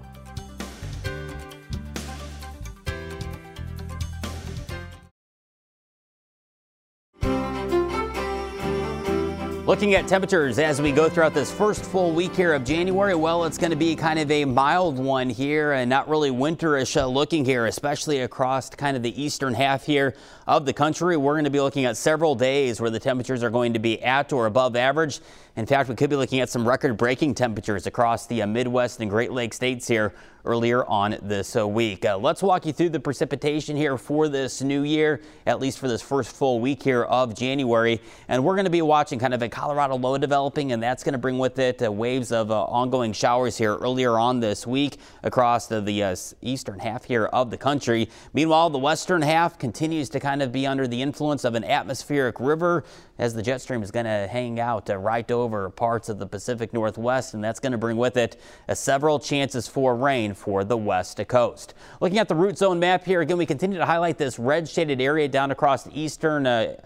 Looking 9.69 9.93
at 9.97 10.09
temperatures 10.09 10.59
as 10.59 10.81
we 10.81 10.93
go 10.93 11.11
throughout 11.11 11.35
this 11.35 11.53
first 11.53 11.85
full 11.85 12.13
week 12.13 12.35
here 12.35 12.55
of 12.55 12.65
January, 12.65 13.15
well, 13.15 13.45
it's 13.45 13.59
going 13.59 13.71
to 13.71 13.77
be 13.77 13.95
kind 13.97 14.19
of 14.19 14.31
a 14.31 14.47
mild 14.47 14.99
one 14.99 15.29
here 15.29 15.73
and 15.73 15.91
not 15.91 16.09
really 16.09 16.31
winterish 16.31 16.99
uh, 16.99 17.05
looking 17.05 17.45
here, 17.45 17.67
especially 17.67 18.21
across 18.21 18.71
kind 18.71 18.97
of 18.97 19.03
the 19.03 19.23
eastern 19.23 19.53
half 19.53 19.85
here 19.85 20.15
of 20.47 20.65
the 20.65 20.73
country. 20.73 21.19
We're 21.19 21.35
going 21.35 21.45
to 21.45 21.51
be 21.51 21.61
looking 21.61 21.85
at 21.85 21.99
several 21.99 22.35
days 22.35 22.81
where 22.81 22.89
the 22.89 22.99
temperatures 22.99 23.43
are 23.43 23.51
going 23.51 23.75
to 23.75 23.79
be 23.79 24.03
at 24.03 24.33
or 24.33 24.47
above 24.47 24.75
average. 24.75 25.21
In 25.59 25.67
fact, 25.67 25.89
we 25.89 25.97
could 25.97 26.09
be 26.09 26.15
looking 26.15 26.39
at 26.39 26.49
some 26.49 26.69
record 26.69 26.97
breaking 26.97 27.35
temperatures 27.35 27.89
across 27.89 28.29
the 28.29 28.43
uh, 28.43 28.47
Midwest 28.47 29.01
and 29.01 29.11
Great 29.11 29.33
Lakes 29.33 29.57
states 29.57 29.89
here 29.89 30.15
earlier 30.45 30.85
on 30.87 31.19
this 31.23 31.57
uh, 31.57 31.67
week. 31.67 32.05
Uh, 32.05 32.17
let's 32.17 32.43
walk 32.43 32.65
you 32.65 32.73
through 32.73 32.89
the 32.91 33.01
precipitation 33.01 33.77
here 33.77 33.99
for 33.99 34.29
this 34.29 34.63
new 34.63 34.83
year, 34.83 35.21
at 35.47 35.59
least 35.59 35.79
for 35.79 35.89
this 35.89 36.01
first 36.01 36.35
full 36.35 36.61
week 36.61 36.83
here 36.83 37.03
of 37.03 37.35
January. 37.35 38.01
And 38.29 38.45
we're 38.45 38.55
going 38.55 38.67
to 38.67 38.71
be 38.71 38.83
watching 38.83 39.19
kind 39.19 39.35
of 39.35 39.43
a 39.43 39.49
Colorado 39.49 39.97
low 39.97 40.17
developing, 40.17 40.71
and 40.73 40.81
that's 40.81 41.03
going 41.03 41.13
to 41.13 41.19
bring 41.19 41.39
with 41.39 41.59
it 41.59 41.83
uh, 41.83 41.91
waves 41.91 42.31
of 42.31 42.51
uh, 42.51 42.65
ongoing 42.65 43.13
showers 43.13 43.59
here 43.59 43.77
earlier 43.77 44.17
on 44.19 44.41
this 44.41 44.67
week 44.67 44.99
across 45.25 45.67
the, 45.67 45.81
the 45.81 46.03
uh, 46.05 46.17
eastern 46.41 46.79
half 46.79 47.05
here 47.05 47.27
of 47.27 47.51
the 47.51 47.59
country. 47.59 48.09
Meanwhile, 48.33 48.71
the 48.71 48.79
western 48.79 49.23
half 49.23 49.59
continues 49.59 50.09
to 50.11 50.21
kind 50.21 50.41
of 50.41 50.53
be 50.53 50.67
under 50.67 50.87
the 50.87 51.03
influence 51.03 51.45
of 51.45 51.57
an 51.57 51.65
atmospheric 51.65 52.39
river 52.39 52.85
as 53.19 53.35
the 53.35 53.43
jet 53.43 53.61
stream 53.61 53.83
is 53.83 53.91
going 53.91 54.07
to 54.07 54.29
hang 54.31 54.61
out 54.61 54.89
right 54.89 55.29
over 55.31 55.48
parts 55.77 56.09
of 56.09 56.19
the 56.19 56.27
Pacific 56.27 56.73
Northwest, 56.73 57.35
and 57.35 57.43
that's 57.43 57.61
going 57.61 57.73
to 57.73 57.79
bring 57.79 57.97
with 57.97 58.17
it 58.17 58.41
several 58.73 59.19
chances 59.19 59.69
for 59.69 59.95
rain 59.95 60.35
for 60.35 60.65
the 60.65 60.77
west 60.77 61.21
coast. 61.29 61.75
Looking 62.01 62.19
at 62.19 62.29
the 62.29 62.35
root 62.35 62.59
zone 62.59 62.79
map 62.79 63.05
here, 63.05 63.21
again, 63.21 63.39
we 63.39 63.47
continue 63.47 63.79
to 63.79 63.87
highlight 63.87 64.19
this 64.19 64.39
red 64.39 64.69
shaded 64.69 65.01
area 65.01 65.29
down 65.29 65.51
across 65.51 65.89
eastern 65.93 66.47
uh, 66.47 66.77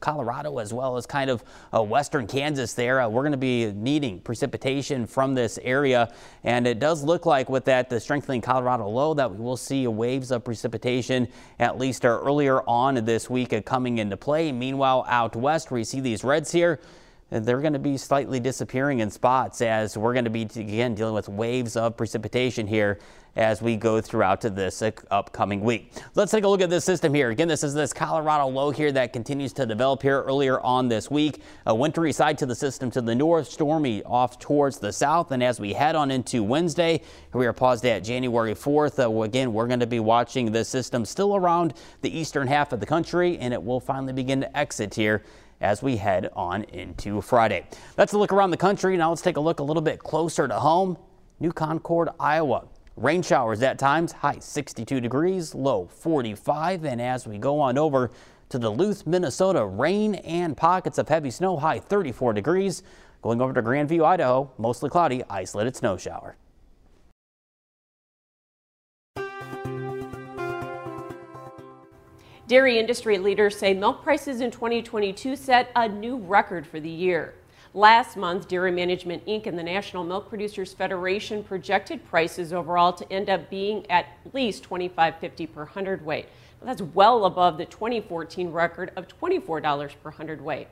Colorado 0.00 0.58
as 0.58 0.72
well 0.72 0.96
as 0.96 1.06
kind 1.06 1.30
of 1.30 1.44
uh, 1.74 1.82
western 1.82 2.26
Kansas 2.26 2.74
there. 2.74 3.00
Uh, 3.00 3.08
we're 3.08 3.22
going 3.22 3.32
to 3.32 3.38
be 3.38 3.72
needing 3.72 4.20
precipitation 4.20 5.06
from 5.06 5.34
this 5.34 5.58
area, 5.62 6.12
and 6.44 6.66
it 6.66 6.78
does 6.78 7.02
look 7.02 7.26
like 7.26 7.48
with 7.48 7.64
that 7.64 7.88
the 7.88 8.00
strengthening 8.00 8.40
Colorado 8.40 8.88
low 8.88 9.14
that 9.14 9.30
we 9.30 9.38
will 9.38 9.56
see 9.56 9.86
waves 9.86 10.30
of 10.30 10.44
precipitation 10.44 11.28
at 11.58 11.78
least 11.78 12.04
uh, 12.04 12.08
earlier 12.08 12.62
on 12.68 12.94
this 13.04 13.28
week 13.30 13.52
uh, 13.52 13.60
coming 13.62 13.98
into 13.98 14.16
play. 14.16 14.52
Meanwhile, 14.52 15.04
out 15.08 15.36
west, 15.36 15.68
you 15.70 15.84
see 15.84 16.00
these 16.00 16.24
reds 16.24 16.52
here, 16.52 16.80
they're 17.30 17.60
going 17.60 17.74
to 17.74 17.78
be 17.78 17.96
slightly 17.96 18.40
disappearing 18.40 19.00
in 19.00 19.10
spots 19.10 19.60
as 19.60 19.96
we're 19.96 20.14
going 20.14 20.24
to 20.24 20.30
be 20.30 20.42
again 20.42 20.94
dealing 20.94 21.14
with 21.14 21.28
waves 21.28 21.76
of 21.76 21.96
precipitation 21.96 22.66
here 22.66 22.98
as 23.36 23.62
we 23.62 23.76
go 23.76 24.00
throughout 24.00 24.40
to 24.40 24.50
this 24.50 24.82
upcoming 25.10 25.60
week. 25.60 25.92
Let's 26.16 26.32
take 26.32 26.42
a 26.42 26.48
look 26.48 26.60
at 26.60 26.70
this 26.70 26.84
system 26.84 27.14
here. 27.14 27.30
Again, 27.30 27.46
this 27.46 27.62
is 27.62 27.72
this 27.72 27.92
Colorado 27.92 28.48
low 28.48 28.70
here 28.70 28.90
that 28.92 29.12
continues 29.12 29.52
to 29.54 29.64
develop 29.64 30.02
here 30.02 30.22
earlier 30.22 30.60
on 30.60 30.88
this 30.88 31.08
week. 31.08 31.40
A 31.66 31.74
wintry 31.74 32.12
side 32.12 32.36
to 32.38 32.46
the 32.46 32.54
system 32.54 32.90
to 32.90 33.00
the 33.00 33.14
north, 33.14 33.48
stormy 33.48 34.02
off 34.02 34.40
towards 34.40 34.78
the 34.78 34.92
south. 34.92 35.30
And 35.30 35.42
as 35.42 35.60
we 35.60 35.72
head 35.72 35.94
on 35.94 36.10
into 36.10 36.42
Wednesday, 36.42 37.00
we 37.32 37.46
are 37.46 37.52
paused 37.52 37.86
at 37.86 38.02
January 38.02 38.54
4th. 38.54 38.98
Uh, 38.98 39.22
again, 39.22 39.52
we're 39.52 39.68
going 39.68 39.80
to 39.80 39.86
be 39.86 40.00
watching 40.00 40.50
this 40.50 40.68
system 40.68 41.04
still 41.04 41.36
around 41.36 41.74
the 42.00 42.18
eastern 42.18 42.48
half 42.48 42.72
of 42.72 42.80
the 42.80 42.86
country, 42.86 43.38
and 43.38 43.54
it 43.54 43.62
will 43.62 43.80
finally 43.80 44.12
begin 44.12 44.40
to 44.40 44.58
exit 44.58 44.94
here 44.94 45.22
as 45.60 45.82
we 45.82 45.96
head 45.96 46.30
on 46.34 46.64
into 46.64 47.20
Friday. 47.20 47.66
That's 47.96 48.12
a 48.12 48.18
look 48.18 48.32
around 48.32 48.50
the 48.50 48.56
country. 48.56 48.96
Now 48.96 49.10
let's 49.10 49.22
take 49.22 49.36
a 49.36 49.40
look 49.40 49.60
a 49.60 49.62
little 49.62 49.82
bit 49.82 49.98
closer 49.98 50.46
to 50.48 50.54
home. 50.54 50.98
New 51.40 51.52
Concord, 51.52 52.08
Iowa. 52.18 52.66
Rain 52.96 53.22
showers 53.22 53.62
at 53.62 53.78
times, 53.78 54.10
high 54.10 54.38
62 54.40 55.00
degrees, 55.00 55.54
low 55.54 55.86
45. 55.86 56.84
And 56.84 57.00
as 57.00 57.26
we 57.28 57.38
go 57.38 57.60
on 57.60 57.78
over 57.78 58.10
to 58.48 58.58
Duluth, 58.58 59.06
Minnesota, 59.06 59.64
rain 59.64 60.16
and 60.16 60.56
pockets 60.56 60.98
of 60.98 61.08
heavy 61.08 61.30
snow, 61.30 61.56
high 61.56 61.78
34 61.78 62.32
degrees. 62.32 62.82
Going 63.22 63.40
over 63.40 63.52
to 63.52 63.62
Grandview, 63.62 64.04
Idaho, 64.04 64.50
mostly 64.58 64.90
cloudy, 64.90 65.22
isolated 65.28 65.76
snow 65.76 65.96
shower. 65.96 66.36
Dairy 72.48 72.78
industry 72.78 73.18
leaders 73.18 73.58
say 73.58 73.74
milk 73.74 74.02
prices 74.02 74.40
in 74.40 74.50
2022 74.50 75.36
set 75.36 75.70
a 75.76 75.86
new 75.86 76.16
record 76.16 76.66
for 76.66 76.80
the 76.80 76.88
year. 76.88 77.34
Last 77.74 78.16
month, 78.16 78.48
Dairy 78.48 78.72
Management 78.72 79.26
Inc. 79.26 79.46
and 79.46 79.58
the 79.58 79.62
National 79.62 80.02
Milk 80.02 80.30
Producers 80.30 80.72
Federation 80.72 81.44
projected 81.44 82.02
prices 82.08 82.54
overall 82.54 82.94
to 82.94 83.12
end 83.12 83.28
up 83.28 83.50
being 83.50 83.84
at 83.90 84.06
least 84.32 84.66
$25.50 84.66 85.52
per 85.52 85.66
hundredweight. 85.66 86.30
That's 86.62 86.80
well 86.80 87.26
above 87.26 87.58
the 87.58 87.66
2014 87.66 88.50
record 88.50 88.92
of 88.96 89.06
$24 89.08 89.92
per 90.02 90.10
hundredweight. 90.10 90.68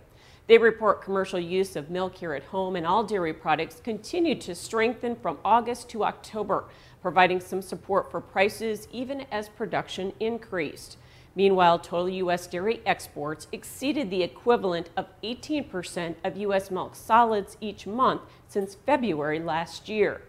They 0.46 0.56
report 0.56 1.02
commercial 1.02 1.38
use 1.38 1.76
of 1.76 1.90
milk 1.90 2.16
here 2.16 2.32
at 2.32 2.44
home 2.44 2.76
and 2.76 2.86
all 2.86 3.04
dairy 3.04 3.34
products 3.34 3.82
continued 3.84 4.40
to 4.42 4.54
strengthen 4.54 5.14
from 5.14 5.36
August 5.44 5.90
to 5.90 6.04
October, 6.04 6.64
providing 7.02 7.38
some 7.38 7.60
support 7.60 8.10
for 8.10 8.22
prices 8.22 8.88
even 8.92 9.26
as 9.30 9.50
production 9.50 10.14
increased. 10.20 10.96
Meanwhile, 11.36 11.80
total 11.80 12.08
U.S. 12.08 12.46
dairy 12.46 12.80
exports 12.86 13.46
exceeded 13.52 14.10
the 14.10 14.22
equivalent 14.22 14.88
of 14.96 15.06
18% 15.22 16.14
of 16.24 16.36
U.S. 16.38 16.70
milk 16.70 16.96
solids 16.96 17.58
each 17.60 17.86
month 17.86 18.22
since 18.48 18.74
February 18.74 19.38
last 19.38 19.86
year. 19.86 20.22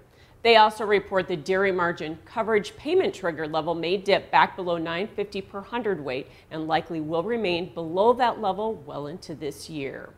They 0.43 0.57
also 0.57 0.85
report 0.85 1.29
the 1.29 1.37
dairy 1.37 1.71
margin 1.71 2.19
coverage 2.25 2.75
payment 2.75 3.15
trigger 3.15 3.47
level 3.47 3.73
may 3.73 3.97
dip 3.97 4.29
back 4.31 4.57
below 4.57 4.77
950 4.77 5.41
per 5.41 5.61
hundredweight 5.61 6.27
and 6.51 6.67
likely 6.67 6.99
will 6.99 7.23
remain 7.23 7.73
below 7.73 8.13
that 8.13 8.41
level 8.41 8.75
well 8.85 9.07
into 9.07 9.33
this 9.33 9.69
year. 9.69 10.09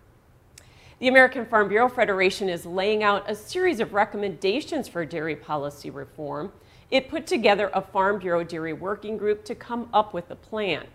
The 1.00 1.08
American 1.08 1.46
Farm 1.46 1.70
Bureau 1.70 1.88
Federation 1.88 2.50
is 2.50 2.66
laying 2.66 3.04
out 3.04 3.30
a 3.30 3.36
series 3.36 3.80
of 3.80 3.94
recommendations 3.94 4.88
for 4.88 5.06
dairy 5.06 5.36
policy 5.36 5.90
reform. 5.90 6.52
It 6.92 7.08
put 7.08 7.28
together 7.28 7.70
a 7.72 7.84
Farm 7.84 8.18
Bureau 8.18 8.44
Dairy 8.44 8.74
Working 8.74 9.16
Group 9.16 9.46
to 9.46 9.54
come 9.54 9.90
up 9.94 10.12
with 10.12 10.32
a 10.32 10.36
plan. 10.36 10.88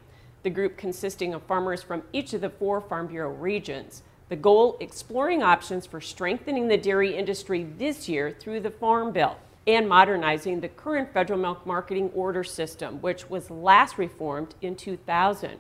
The 0.42 0.50
group 0.50 0.76
consisting 0.76 1.32
of 1.32 1.44
farmers 1.44 1.84
from 1.84 2.02
each 2.12 2.34
of 2.34 2.40
the 2.40 2.50
four 2.50 2.80
Farm 2.80 3.06
Bureau 3.06 3.30
regions. 3.30 4.02
The 4.28 4.34
goal 4.34 4.76
exploring 4.80 5.44
options 5.44 5.86
for 5.86 6.00
strengthening 6.00 6.66
the 6.66 6.76
dairy 6.76 7.16
industry 7.16 7.62
this 7.78 8.08
year 8.08 8.32
through 8.32 8.60
the 8.60 8.72
Farm 8.72 9.12
Bill 9.12 9.36
and 9.68 9.88
modernizing 9.88 10.60
the 10.60 10.68
current 10.68 11.12
federal 11.12 11.38
milk 11.38 11.64
marketing 11.64 12.10
order 12.12 12.42
system, 12.42 13.00
which 13.00 13.30
was 13.30 13.48
last 13.48 13.96
reformed 13.96 14.56
in 14.60 14.74
2000. 14.74 15.58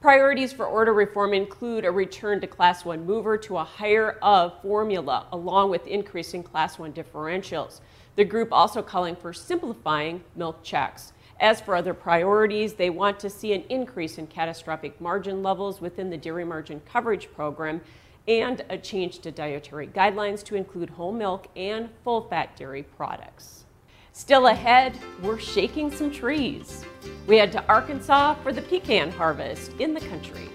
Priorities 0.00 0.52
for 0.52 0.64
order 0.64 0.94
reform 0.94 1.34
include 1.34 1.84
a 1.84 1.90
return 1.90 2.40
to 2.40 2.46
Class 2.46 2.86
1 2.86 3.04
mover 3.04 3.36
to 3.36 3.58
a 3.58 3.64
higher 3.64 4.12
of 4.22 4.62
formula, 4.62 5.26
along 5.30 5.70
with 5.70 5.86
increasing 5.86 6.42
Class 6.42 6.78
1 6.78 6.92
differentials. 6.94 7.80
The 8.18 8.24
group 8.24 8.48
also 8.50 8.82
calling 8.82 9.14
for 9.14 9.32
simplifying 9.32 10.24
milk 10.34 10.64
checks. 10.64 11.12
As 11.38 11.60
for 11.60 11.76
other 11.76 11.94
priorities, 11.94 12.74
they 12.74 12.90
want 12.90 13.20
to 13.20 13.30
see 13.30 13.52
an 13.52 13.62
increase 13.68 14.18
in 14.18 14.26
catastrophic 14.26 15.00
margin 15.00 15.40
levels 15.40 15.80
within 15.80 16.10
the 16.10 16.16
dairy 16.16 16.44
margin 16.44 16.82
coverage 16.84 17.32
program 17.32 17.80
and 18.26 18.64
a 18.70 18.76
change 18.76 19.20
to 19.20 19.30
dietary 19.30 19.86
guidelines 19.86 20.42
to 20.46 20.56
include 20.56 20.90
whole 20.90 21.12
milk 21.12 21.46
and 21.54 21.90
full 22.02 22.22
fat 22.22 22.56
dairy 22.56 22.82
products. 22.82 23.66
Still 24.12 24.48
ahead, 24.48 24.98
we're 25.22 25.38
shaking 25.38 25.88
some 25.88 26.10
trees. 26.10 26.84
We 27.28 27.36
head 27.36 27.52
to 27.52 27.64
Arkansas 27.68 28.34
for 28.42 28.52
the 28.52 28.62
pecan 28.62 29.12
harvest 29.12 29.70
in 29.78 29.94
the 29.94 30.00
country. 30.00 30.48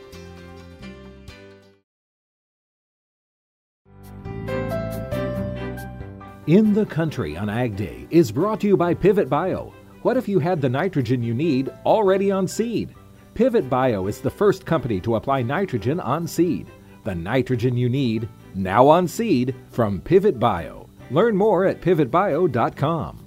In 6.48 6.74
the 6.74 6.86
Country 6.86 7.38
on 7.38 7.50
Ag 7.50 7.78
Day 7.78 8.06
is 8.10 8.30
brought 8.30 8.60
to 8.60 8.68
you 8.68 8.76
by 8.76 8.94
Pivot 8.94 9.30
Bio. 9.30 9.74
What 10.02 10.18
if 10.18 10.28
you 10.28 10.40
had 10.40 10.60
the 10.60 10.68
nitrogen 10.68 11.24
you 11.24 11.34
need 11.34 11.72
already 11.86 12.32
on 12.32 12.50
seed? 12.50 12.94
Pivot 13.34 13.70
Bio 13.70 14.08
is 14.08 14.20
the 14.20 14.30
first 14.30 14.66
company 14.66 15.00
to 15.00 15.16
apply 15.16 15.42
nitrogen 15.42 16.02
on 16.02 16.28
seed. 16.28 16.68
The 17.06 17.16
nitrogen 17.16 17.78
you 17.78 17.88
need, 17.88 18.28
now 18.56 18.90
on 18.90 19.08
seed, 19.08 19.56
from 19.72 20.02
Pivot 20.02 20.38
Bio. 20.38 20.90
Learn 21.12 21.38
more 21.38 21.64
at 21.64 21.80
pivotbio.com. 21.80 23.26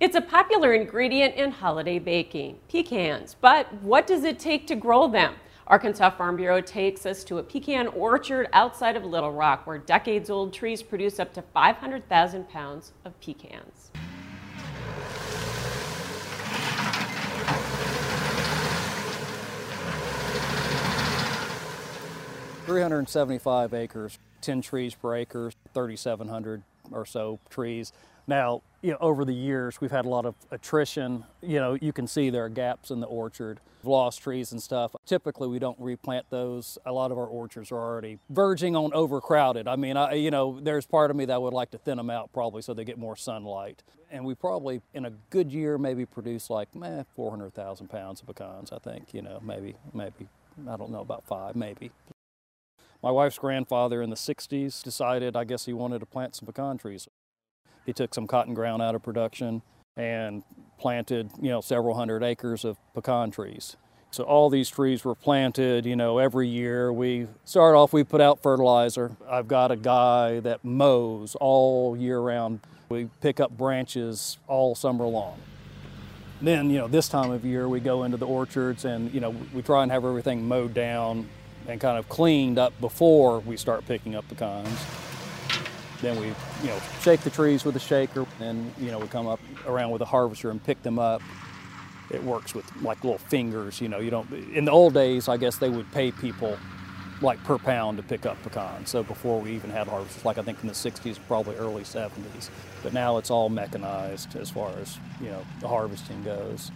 It's 0.00 0.16
a 0.16 0.22
popular 0.22 0.72
ingredient 0.72 1.36
in 1.36 1.52
holiday 1.52 2.00
baking, 2.00 2.58
pecans. 2.68 3.36
But 3.40 3.72
what 3.74 4.08
does 4.08 4.24
it 4.24 4.40
take 4.40 4.66
to 4.66 4.74
grow 4.74 5.06
them? 5.06 5.34
Arkansas 5.70 6.10
Farm 6.10 6.34
Bureau 6.34 6.60
takes 6.60 7.06
us 7.06 7.22
to 7.22 7.38
a 7.38 7.44
pecan 7.44 7.86
orchard 7.86 8.48
outside 8.52 8.96
of 8.96 9.04
Little 9.04 9.30
Rock 9.30 9.68
where 9.68 9.78
decades 9.78 10.28
old 10.28 10.52
trees 10.52 10.82
produce 10.82 11.20
up 11.20 11.32
to 11.34 11.42
500,000 11.42 12.48
pounds 12.48 12.90
of 13.04 13.18
pecans. 13.20 13.92
Three 22.66 22.82
hundred 22.82 22.98
and 22.98 23.08
seventy-five 23.08 23.72
acres, 23.72 24.18
ten 24.40 24.62
trees 24.62 24.96
per 24.96 25.14
acre, 25.14 25.52
thirty-seven 25.72 26.26
hundred 26.28 26.62
or 26.90 27.06
so 27.06 27.38
trees. 27.48 27.92
Now, 28.30 28.62
you 28.80 28.92
know, 28.92 28.98
over 29.00 29.24
the 29.24 29.34
years, 29.34 29.80
we've 29.80 29.90
had 29.90 30.04
a 30.04 30.08
lot 30.08 30.24
of 30.24 30.36
attrition. 30.52 31.24
You 31.42 31.58
know, 31.58 31.76
you 31.80 31.92
can 31.92 32.06
see 32.06 32.30
there 32.30 32.44
are 32.44 32.48
gaps 32.48 32.92
in 32.92 33.00
the 33.00 33.08
orchard, 33.08 33.58
we've 33.82 33.88
lost 33.88 34.22
trees 34.22 34.52
and 34.52 34.62
stuff. 34.62 34.94
Typically, 35.04 35.48
we 35.48 35.58
don't 35.58 35.78
replant 35.80 36.26
those. 36.30 36.78
A 36.86 36.92
lot 36.92 37.10
of 37.10 37.18
our 37.18 37.26
orchards 37.26 37.72
are 37.72 37.78
already 37.78 38.20
verging 38.30 38.76
on 38.76 38.92
overcrowded. 38.94 39.66
I 39.66 39.74
mean, 39.74 39.96
I, 39.96 40.12
you 40.12 40.30
know, 40.30 40.60
there's 40.62 40.86
part 40.86 41.10
of 41.10 41.16
me 41.16 41.24
that 41.24 41.42
would 41.42 41.52
like 41.52 41.72
to 41.72 41.78
thin 41.78 41.96
them 41.96 42.08
out 42.08 42.32
probably 42.32 42.62
so 42.62 42.72
they 42.72 42.84
get 42.84 42.98
more 42.98 43.16
sunlight. 43.16 43.82
And 44.12 44.24
we 44.24 44.36
probably, 44.36 44.80
in 44.94 45.06
a 45.06 45.10
good 45.30 45.50
year, 45.50 45.76
maybe 45.76 46.06
produce 46.06 46.50
like 46.50 46.68
eh, 46.84 47.02
400,000 47.16 47.88
pounds 47.88 48.20
of 48.20 48.28
pecans, 48.28 48.70
I 48.70 48.78
think, 48.78 49.12
you 49.12 49.22
know, 49.22 49.40
maybe, 49.42 49.74
maybe, 49.92 50.28
I 50.68 50.76
don't 50.76 50.92
know, 50.92 51.00
about 51.00 51.26
five, 51.26 51.56
maybe. 51.56 51.90
My 53.02 53.10
wife's 53.10 53.38
grandfather 53.38 54.00
in 54.02 54.10
the 54.10 54.16
60s 54.16 54.84
decided, 54.84 55.34
I 55.34 55.42
guess 55.42 55.64
he 55.64 55.72
wanted 55.72 55.98
to 55.98 56.06
plant 56.06 56.36
some 56.36 56.46
pecan 56.46 56.78
trees. 56.78 57.08
He 57.90 57.92
took 57.92 58.14
some 58.14 58.28
cotton 58.28 58.54
ground 58.54 58.82
out 58.82 58.94
of 58.94 59.02
production 59.02 59.62
and 59.96 60.44
planted, 60.78 61.28
you 61.42 61.48
know, 61.48 61.60
several 61.60 61.96
hundred 61.96 62.22
acres 62.22 62.64
of 62.64 62.78
pecan 62.94 63.32
trees. 63.32 63.76
So 64.12 64.22
all 64.22 64.48
these 64.48 64.70
trees 64.70 65.04
were 65.04 65.16
planted, 65.16 65.84
you 65.86 65.96
know, 65.96 66.18
every 66.18 66.46
year. 66.46 66.92
We 66.92 67.26
start 67.44 67.74
off, 67.74 67.92
we 67.92 68.04
put 68.04 68.20
out 68.20 68.40
fertilizer. 68.44 69.16
I've 69.28 69.48
got 69.48 69.72
a 69.72 69.76
guy 69.76 70.38
that 70.38 70.64
mows 70.64 71.34
all 71.40 71.96
year 71.96 72.20
round. 72.20 72.60
We 72.90 73.08
pick 73.20 73.40
up 73.40 73.58
branches 73.58 74.38
all 74.46 74.76
summer 74.76 75.06
long. 75.06 75.40
Then, 76.40 76.70
you 76.70 76.78
know, 76.78 76.86
this 76.86 77.08
time 77.08 77.32
of 77.32 77.44
year 77.44 77.68
we 77.68 77.80
go 77.80 78.04
into 78.04 78.18
the 78.18 78.26
orchards 78.26 78.84
and, 78.84 79.12
you 79.12 79.18
know, 79.18 79.30
we 79.52 79.62
try 79.62 79.82
and 79.82 79.90
have 79.90 80.04
everything 80.04 80.46
mowed 80.46 80.74
down 80.74 81.28
and 81.66 81.80
kind 81.80 81.98
of 81.98 82.08
cleaned 82.08 82.56
up 82.56 82.72
before 82.80 83.40
we 83.40 83.56
start 83.56 83.84
picking 83.84 84.14
up 84.14 84.28
pecans. 84.28 84.78
Then 86.02 86.18
we, 86.18 86.26
you 86.26 86.68
know, 86.68 86.80
shake 87.02 87.20
the 87.20 87.30
trees 87.30 87.64
with 87.64 87.76
a 87.76 87.80
shaker, 87.80 88.26
and 88.40 88.72
you 88.78 88.90
know, 88.90 88.98
we 88.98 89.08
come 89.08 89.26
up 89.26 89.40
around 89.66 89.90
with 89.90 90.02
a 90.02 90.06
harvester 90.06 90.50
and 90.50 90.62
pick 90.62 90.82
them 90.82 90.98
up. 90.98 91.22
It 92.10 92.22
works 92.24 92.54
with 92.54 92.64
like 92.82 93.04
little 93.04 93.18
fingers, 93.18 93.80
you 93.80 93.88
know. 93.88 93.98
You 93.98 94.10
don't. 94.10 94.32
In 94.32 94.64
the 94.64 94.72
old 94.72 94.94
days, 94.94 95.28
I 95.28 95.36
guess 95.36 95.58
they 95.58 95.68
would 95.68 95.90
pay 95.92 96.10
people 96.10 96.58
like 97.22 97.42
per 97.44 97.58
pound 97.58 97.98
to 97.98 98.02
pick 98.02 98.26
up 98.26 98.42
pecans. 98.42 98.88
So 98.88 99.02
before 99.02 99.40
we 99.40 99.52
even 99.52 99.70
had 99.70 99.86
harvesters, 99.86 100.24
like 100.24 100.38
I 100.38 100.42
think 100.42 100.58
in 100.62 100.68
the 100.68 100.74
60s, 100.74 101.18
probably 101.26 101.56
early 101.56 101.82
70s. 101.82 102.48
But 102.82 102.94
now 102.94 103.18
it's 103.18 103.30
all 103.30 103.48
mechanized 103.48 104.36
as 104.36 104.50
far 104.50 104.70
as 104.80 104.98
you 105.20 105.28
know 105.28 105.44
the 105.60 105.68
harvesting 105.68 106.22
goes. 106.24 106.70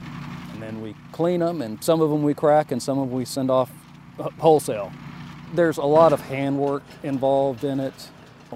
And 0.53 0.63
then 0.63 0.81
we 0.83 0.95
clean 1.13 1.41
them, 1.41 1.63
and 1.63 1.83
some 1.83 2.01
of 2.01 2.11
them 2.11 2.23
we 2.23 2.35
crack, 2.35 2.71
and 2.73 2.83
some 2.83 2.99
of 2.99 3.09
them 3.09 3.17
we 3.17 3.25
send 3.25 3.51
off 3.51 3.71
uh, 4.19 4.29
wholesale. 4.39 4.93
There's 5.55 5.79
a 5.79 5.85
lot 5.85 6.13
of 6.13 6.21
handwork 6.21 6.83
involved 7.03 7.65
in 7.65 7.81
it. 7.81 8.09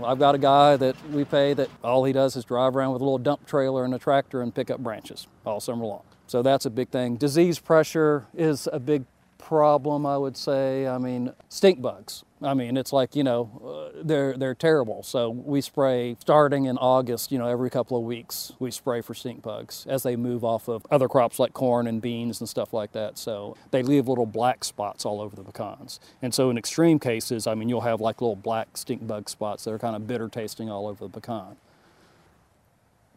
I've 0.05 0.19
got 0.19 0.35
a 0.35 0.39
guy 0.39 0.77
that 0.77 0.97
we 1.11 1.25
pay 1.25 1.55
that 1.55 1.69
all 1.83 2.05
he 2.05 2.13
does 2.13 2.37
is 2.37 2.45
drive 2.45 2.77
around 2.77 2.93
with 2.93 3.03
a 3.03 3.05
little 3.05 3.19
dump 3.19 3.47
trailer 3.47 3.85
and 3.85 3.95
a 3.95 3.99
tractor 3.99 4.43
and 4.43 4.55
pick 4.55 4.71
up 4.71 4.81
branches 4.81 5.27
all 5.45 5.61
summer 5.61 5.85
long. 5.85 6.03
So 6.27 6.43
that's 6.43 6.67
a 6.67 6.71
big 6.71 6.91
thing. 6.91 7.17
Disease 7.17 7.59
pressure 7.59 8.27
is 8.35 8.69
a 8.73 8.79
big 8.79 9.05
problem, 9.49 10.05
I 10.05 10.19
would 10.19 10.37
say. 10.37 10.87
I 10.87 10.99
mean, 10.99 11.33
stink 11.49 11.81
bugs. 11.81 12.23
I 12.43 12.53
mean, 12.53 12.77
it's 12.77 12.93
like 12.93 13.17
you 13.17 13.25
know, 13.25 13.91
uh, 13.97 14.03
they're 14.05 14.37
they're 14.37 14.55
terrible. 14.55 15.03
So 15.03 15.31
we 15.31 15.63
spray 15.63 16.19
starting 16.21 16.67
in 16.67 16.77
August. 16.77 17.33
You 17.33 17.39
know, 17.39 17.49
every 17.49 17.71
couple 17.71 17.97
of 17.97 18.05
weeks 18.05 18.53
we 18.59 18.71
spray 18.71 19.01
for 19.01 19.15
stink 19.15 19.41
bugs 19.41 19.87
as 19.89 20.03
they 20.03 20.17
move 20.17 20.45
off 20.45 20.69
of 20.69 20.87
other 20.91 21.09
crops 21.09 21.39
like 21.39 21.55
corn 21.55 21.87
and 21.87 22.03
beans 22.03 22.41
and 22.41 22.49
stuff 22.49 22.75
like 22.75 22.93
that. 22.93 23.17
So 23.17 23.57
they 23.71 23.83
leave 23.83 24.07
little 24.07 24.27
black 24.27 24.65
spots 24.65 25.07
all 25.07 25.19
over 25.19 25.35
the 25.35 25.43
pecans. 25.43 25.99
And 26.21 26.35
so 26.35 26.51
in 26.51 26.59
extreme 26.59 26.99
cases, 26.99 27.47
I 27.47 27.55
mean, 27.55 27.71
you'll 27.71 27.81
have 27.81 28.03
like 28.03 28.21
little 28.21 28.37
black 28.37 28.77
stink 28.77 29.07
bug 29.07 29.31
spots 29.31 29.65
that 29.65 29.73
are 29.73 29.79
kind 29.79 29.97
of 29.97 30.07
bitter 30.07 30.29
tasting 30.29 30.71
all 30.71 30.87
over 30.87 31.07
the 31.07 31.21
pecan. 31.21 31.57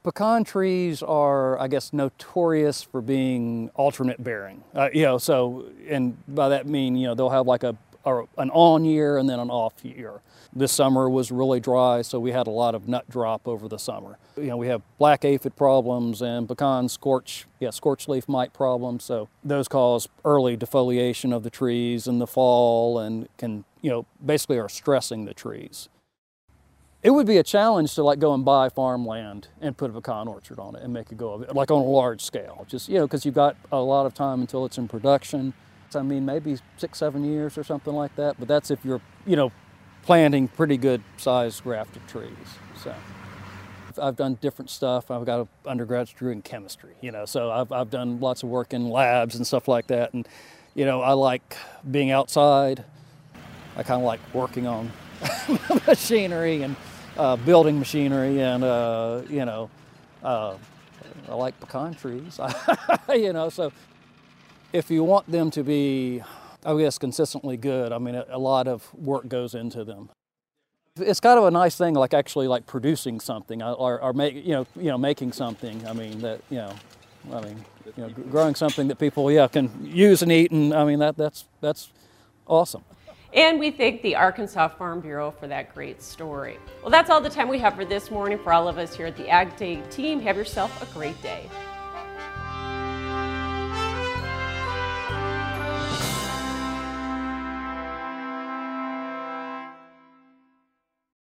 Pecan 0.04 0.44
trees 0.44 1.04
are, 1.04 1.60
I 1.60 1.68
guess, 1.68 1.94
notorious 1.94 2.82
for 2.82 3.02
being 3.02 3.70
alternate 3.76 4.24
bearing. 4.24 4.64
Uh, 4.74 4.90
you 4.92 5.04
know, 5.04 5.20
so 5.20 5.66
and 5.88 6.18
by 6.28 6.50
that 6.50 6.68
mean, 6.68 6.96
you 6.96 7.08
know, 7.08 7.14
they'll 7.14 7.30
have 7.30 7.46
like 7.46 7.64
a 7.64 7.78
or 8.04 8.28
an 8.38 8.50
on 8.50 8.84
year 8.84 9.18
and 9.18 9.30
then 9.30 9.40
an 9.40 9.50
off 9.50 9.74
year. 9.84 10.22
This 10.54 10.72
summer 10.72 11.10
was 11.10 11.32
really 11.32 11.60
dry, 11.60 12.02
so 12.02 12.20
we 12.20 12.32
had 12.32 12.48
a 12.48 12.52
lot 12.52 12.76
of 12.76 12.88
nut 12.88 13.10
drop 13.10 13.48
over 13.48 13.68
the 13.68 13.78
summer. 13.78 14.18
You 14.36 14.48
know, 14.48 14.58
we 14.58 14.68
have 14.68 14.82
black 14.98 15.24
aphid 15.24 15.56
problems 15.56 16.22
and 16.22 16.48
pecan 16.48 16.90
scorch, 16.90 17.46
yeah, 17.60 17.70
scorch 17.70 18.08
leaf 18.08 18.28
mite 18.28 18.54
problems. 18.54 19.04
So 19.04 19.30
those 19.44 19.68
cause 19.68 20.10
early 20.26 20.58
defoliation 20.58 21.34
of 21.34 21.44
the 21.44 21.50
trees 21.50 22.08
in 22.08 22.20
the 22.20 22.28
fall 22.28 23.00
and 23.00 23.30
can, 23.38 23.64
you 23.82 23.92
know, 23.92 24.06
basically 24.26 24.58
are 24.58 24.70
stressing 24.70 25.26
the 25.26 25.34
trees. 25.34 25.88
It 27.04 27.10
would 27.10 27.26
be 27.26 27.38
a 27.38 27.44
challenge 27.44 27.96
to 27.96 28.04
like 28.04 28.20
go 28.20 28.34
and 28.34 28.46
buy 28.46 28.70
farmland 28.70 29.48
and 29.60 29.76
put 29.76 29.90
a 29.90 29.94
pecan 29.94 30.28
orchard 30.28 30.60
on 30.60 30.76
it 30.76 30.84
and 30.84 30.94
make 30.94 31.12
it 31.12 31.18
go 31.18 31.34
of 31.34 31.42
it, 31.42 31.56
like 31.56 31.72
on 31.72 31.82
a 31.82 31.86
large 31.86 32.22
scale. 32.22 32.66
Just 32.70 32.90
you 32.90 33.00
know, 33.00 33.08
because 33.08 33.26
you've 33.26 33.36
got 33.36 33.56
a 33.72 33.80
lot 33.80 34.06
of 34.06 34.14
time 34.14 34.42
until 34.42 34.66
it's 34.66 34.78
in 34.78 34.88
production. 34.88 35.54
I 35.96 36.04
mean, 36.04 36.26
maybe 36.26 36.58
six, 36.78 37.00
seven 37.00 37.26
years 37.26 37.58
or 37.58 37.64
something 37.64 37.94
like 37.94 38.16
that. 38.16 38.36
But 38.40 38.48
that's 38.48 38.72
if 38.72 38.86
you're, 38.86 39.02
you 39.26 39.36
know, 39.36 39.52
planting 40.04 40.48
pretty 40.48 40.78
good 40.78 41.02
sized 41.18 41.64
grafted 41.64 42.08
trees. 42.08 42.30
So 42.82 42.94
I've 44.02 44.16
done 44.16 44.38
different 44.42 44.70
stuff. 44.70 45.12
I've 45.12 45.26
got 45.26 45.42
an 45.42 45.48
undergraduate 45.66 46.18
degree 46.18 46.34
in 46.34 46.42
chemistry, 46.42 46.96
you 47.02 47.12
know, 47.12 47.26
so 47.26 47.52
I've, 47.52 47.72
I've 47.72 47.90
done 47.90 48.20
lots 48.20 48.44
of 48.44 48.50
work 48.50 48.74
in 48.74 48.90
labs 48.90 49.36
and 49.36 49.46
stuff 49.46 49.68
like 49.68 49.88
that. 49.88 50.14
And, 50.14 50.28
you 50.76 50.86
know, 50.86 51.02
I 51.02 51.14
like 51.14 51.58
being 51.90 52.12
outside. 52.12 52.84
I 53.76 53.84
kind 53.84 54.02
of 54.02 54.06
like 54.06 54.20
working 54.34 54.68
on 54.68 54.92
machinery 55.88 56.64
and 56.64 56.76
uh, 57.18 57.36
building 57.38 57.80
machinery 57.80 58.42
and, 58.42 58.64
uh, 58.64 59.22
you 59.30 59.46
know, 59.46 59.70
uh, 60.24 60.56
I 61.30 61.36
like 61.36 61.60
pecan 61.60 61.94
trees, 61.96 62.40
you 63.10 63.34
know, 63.34 63.50
so 63.50 63.72
if 64.74 64.90
you 64.90 65.04
want 65.04 65.30
them 65.30 65.52
to 65.52 65.64
be, 65.64 66.22
I 66.66 66.78
guess, 66.78 66.98
consistently 66.98 67.58
good, 67.58 67.92
I 67.92 67.98
mean, 67.98 68.16
a, 68.16 68.26
a 68.30 68.40
lot 68.40 68.68
of 68.68 68.94
work 68.94 69.28
goes 69.28 69.56
into 69.56 69.84
them. 69.84 70.10
it's 70.98 71.20
kind 71.20 71.38
of 71.38 71.46
a 71.46 71.52
nice 71.52 71.76
thing, 71.78 71.94
like 71.96 72.14
actually 72.14 72.48
like 72.48 72.66
producing 72.66 73.20
something 73.20 73.62
uh, 73.62 73.74
or, 73.74 74.02
or 74.02 74.14
make, 74.14 74.36
you 74.36 74.54
know, 74.54 74.68
you 74.76 74.90
know, 74.90 74.98
making 74.98 75.32
something. 75.34 75.86
I 75.88 75.94
mean 75.94 76.20
that, 76.22 76.42
you 76.50 76.58
know, 76.58 76.74
I 77.34 77.42
mean, 77.42 77.66
you 77.98 78.04
know, 78.04 78.10
growing 78.30 78.56
something 78.56 78.88
that 78.88 79.00
people, 79.00 79.32
yeah, 79.32 79.48
can 79.48 79.70
use 79.86 80.22
and 80.22 80.32
eat, 80.32 80.52
and 80.52 80.74
I 80.74 80.86
mean 80.86 81.00
that 81.00 81.18
that's 81.18 81.46
that's 81.62 81.92
awesome. 82.48 82.84
And 83.34 83.60
we 83.60 83.72
thank 83.72 84.02
the 84.02 84.16
Arkansas 84.16 84.70
Farm 84.70 85.00
Bureau 85.00 85.32
for 85.32 85.48
that 85.48 85.74
great 85.74 86.02
story. 86.02 86.58
Well, 86.82 86.92
that's 86.92 87.10
all 87.10 87.22
the 87.22 87.30
time 87.30 87.48
we 87.48 87.60
have 87.60 87.76
for 87.76 87.86
this 87.86 88.12
morning. 88.12 88.38
For 88.40 88.52
all 88.52 88.68
of 88.68 88.78
us 88.78 88.94
here 88.94 89.06
at 89.06 89.16
the 89.16 89.30
Ag 89.30 89.56
Day 89.56 89.82
team, 89.90 90.20
have 90.20 90.36
yourself 90.36 90.82
a 90.82 90.94
great 90.94 91.22
day. 91.22 91.50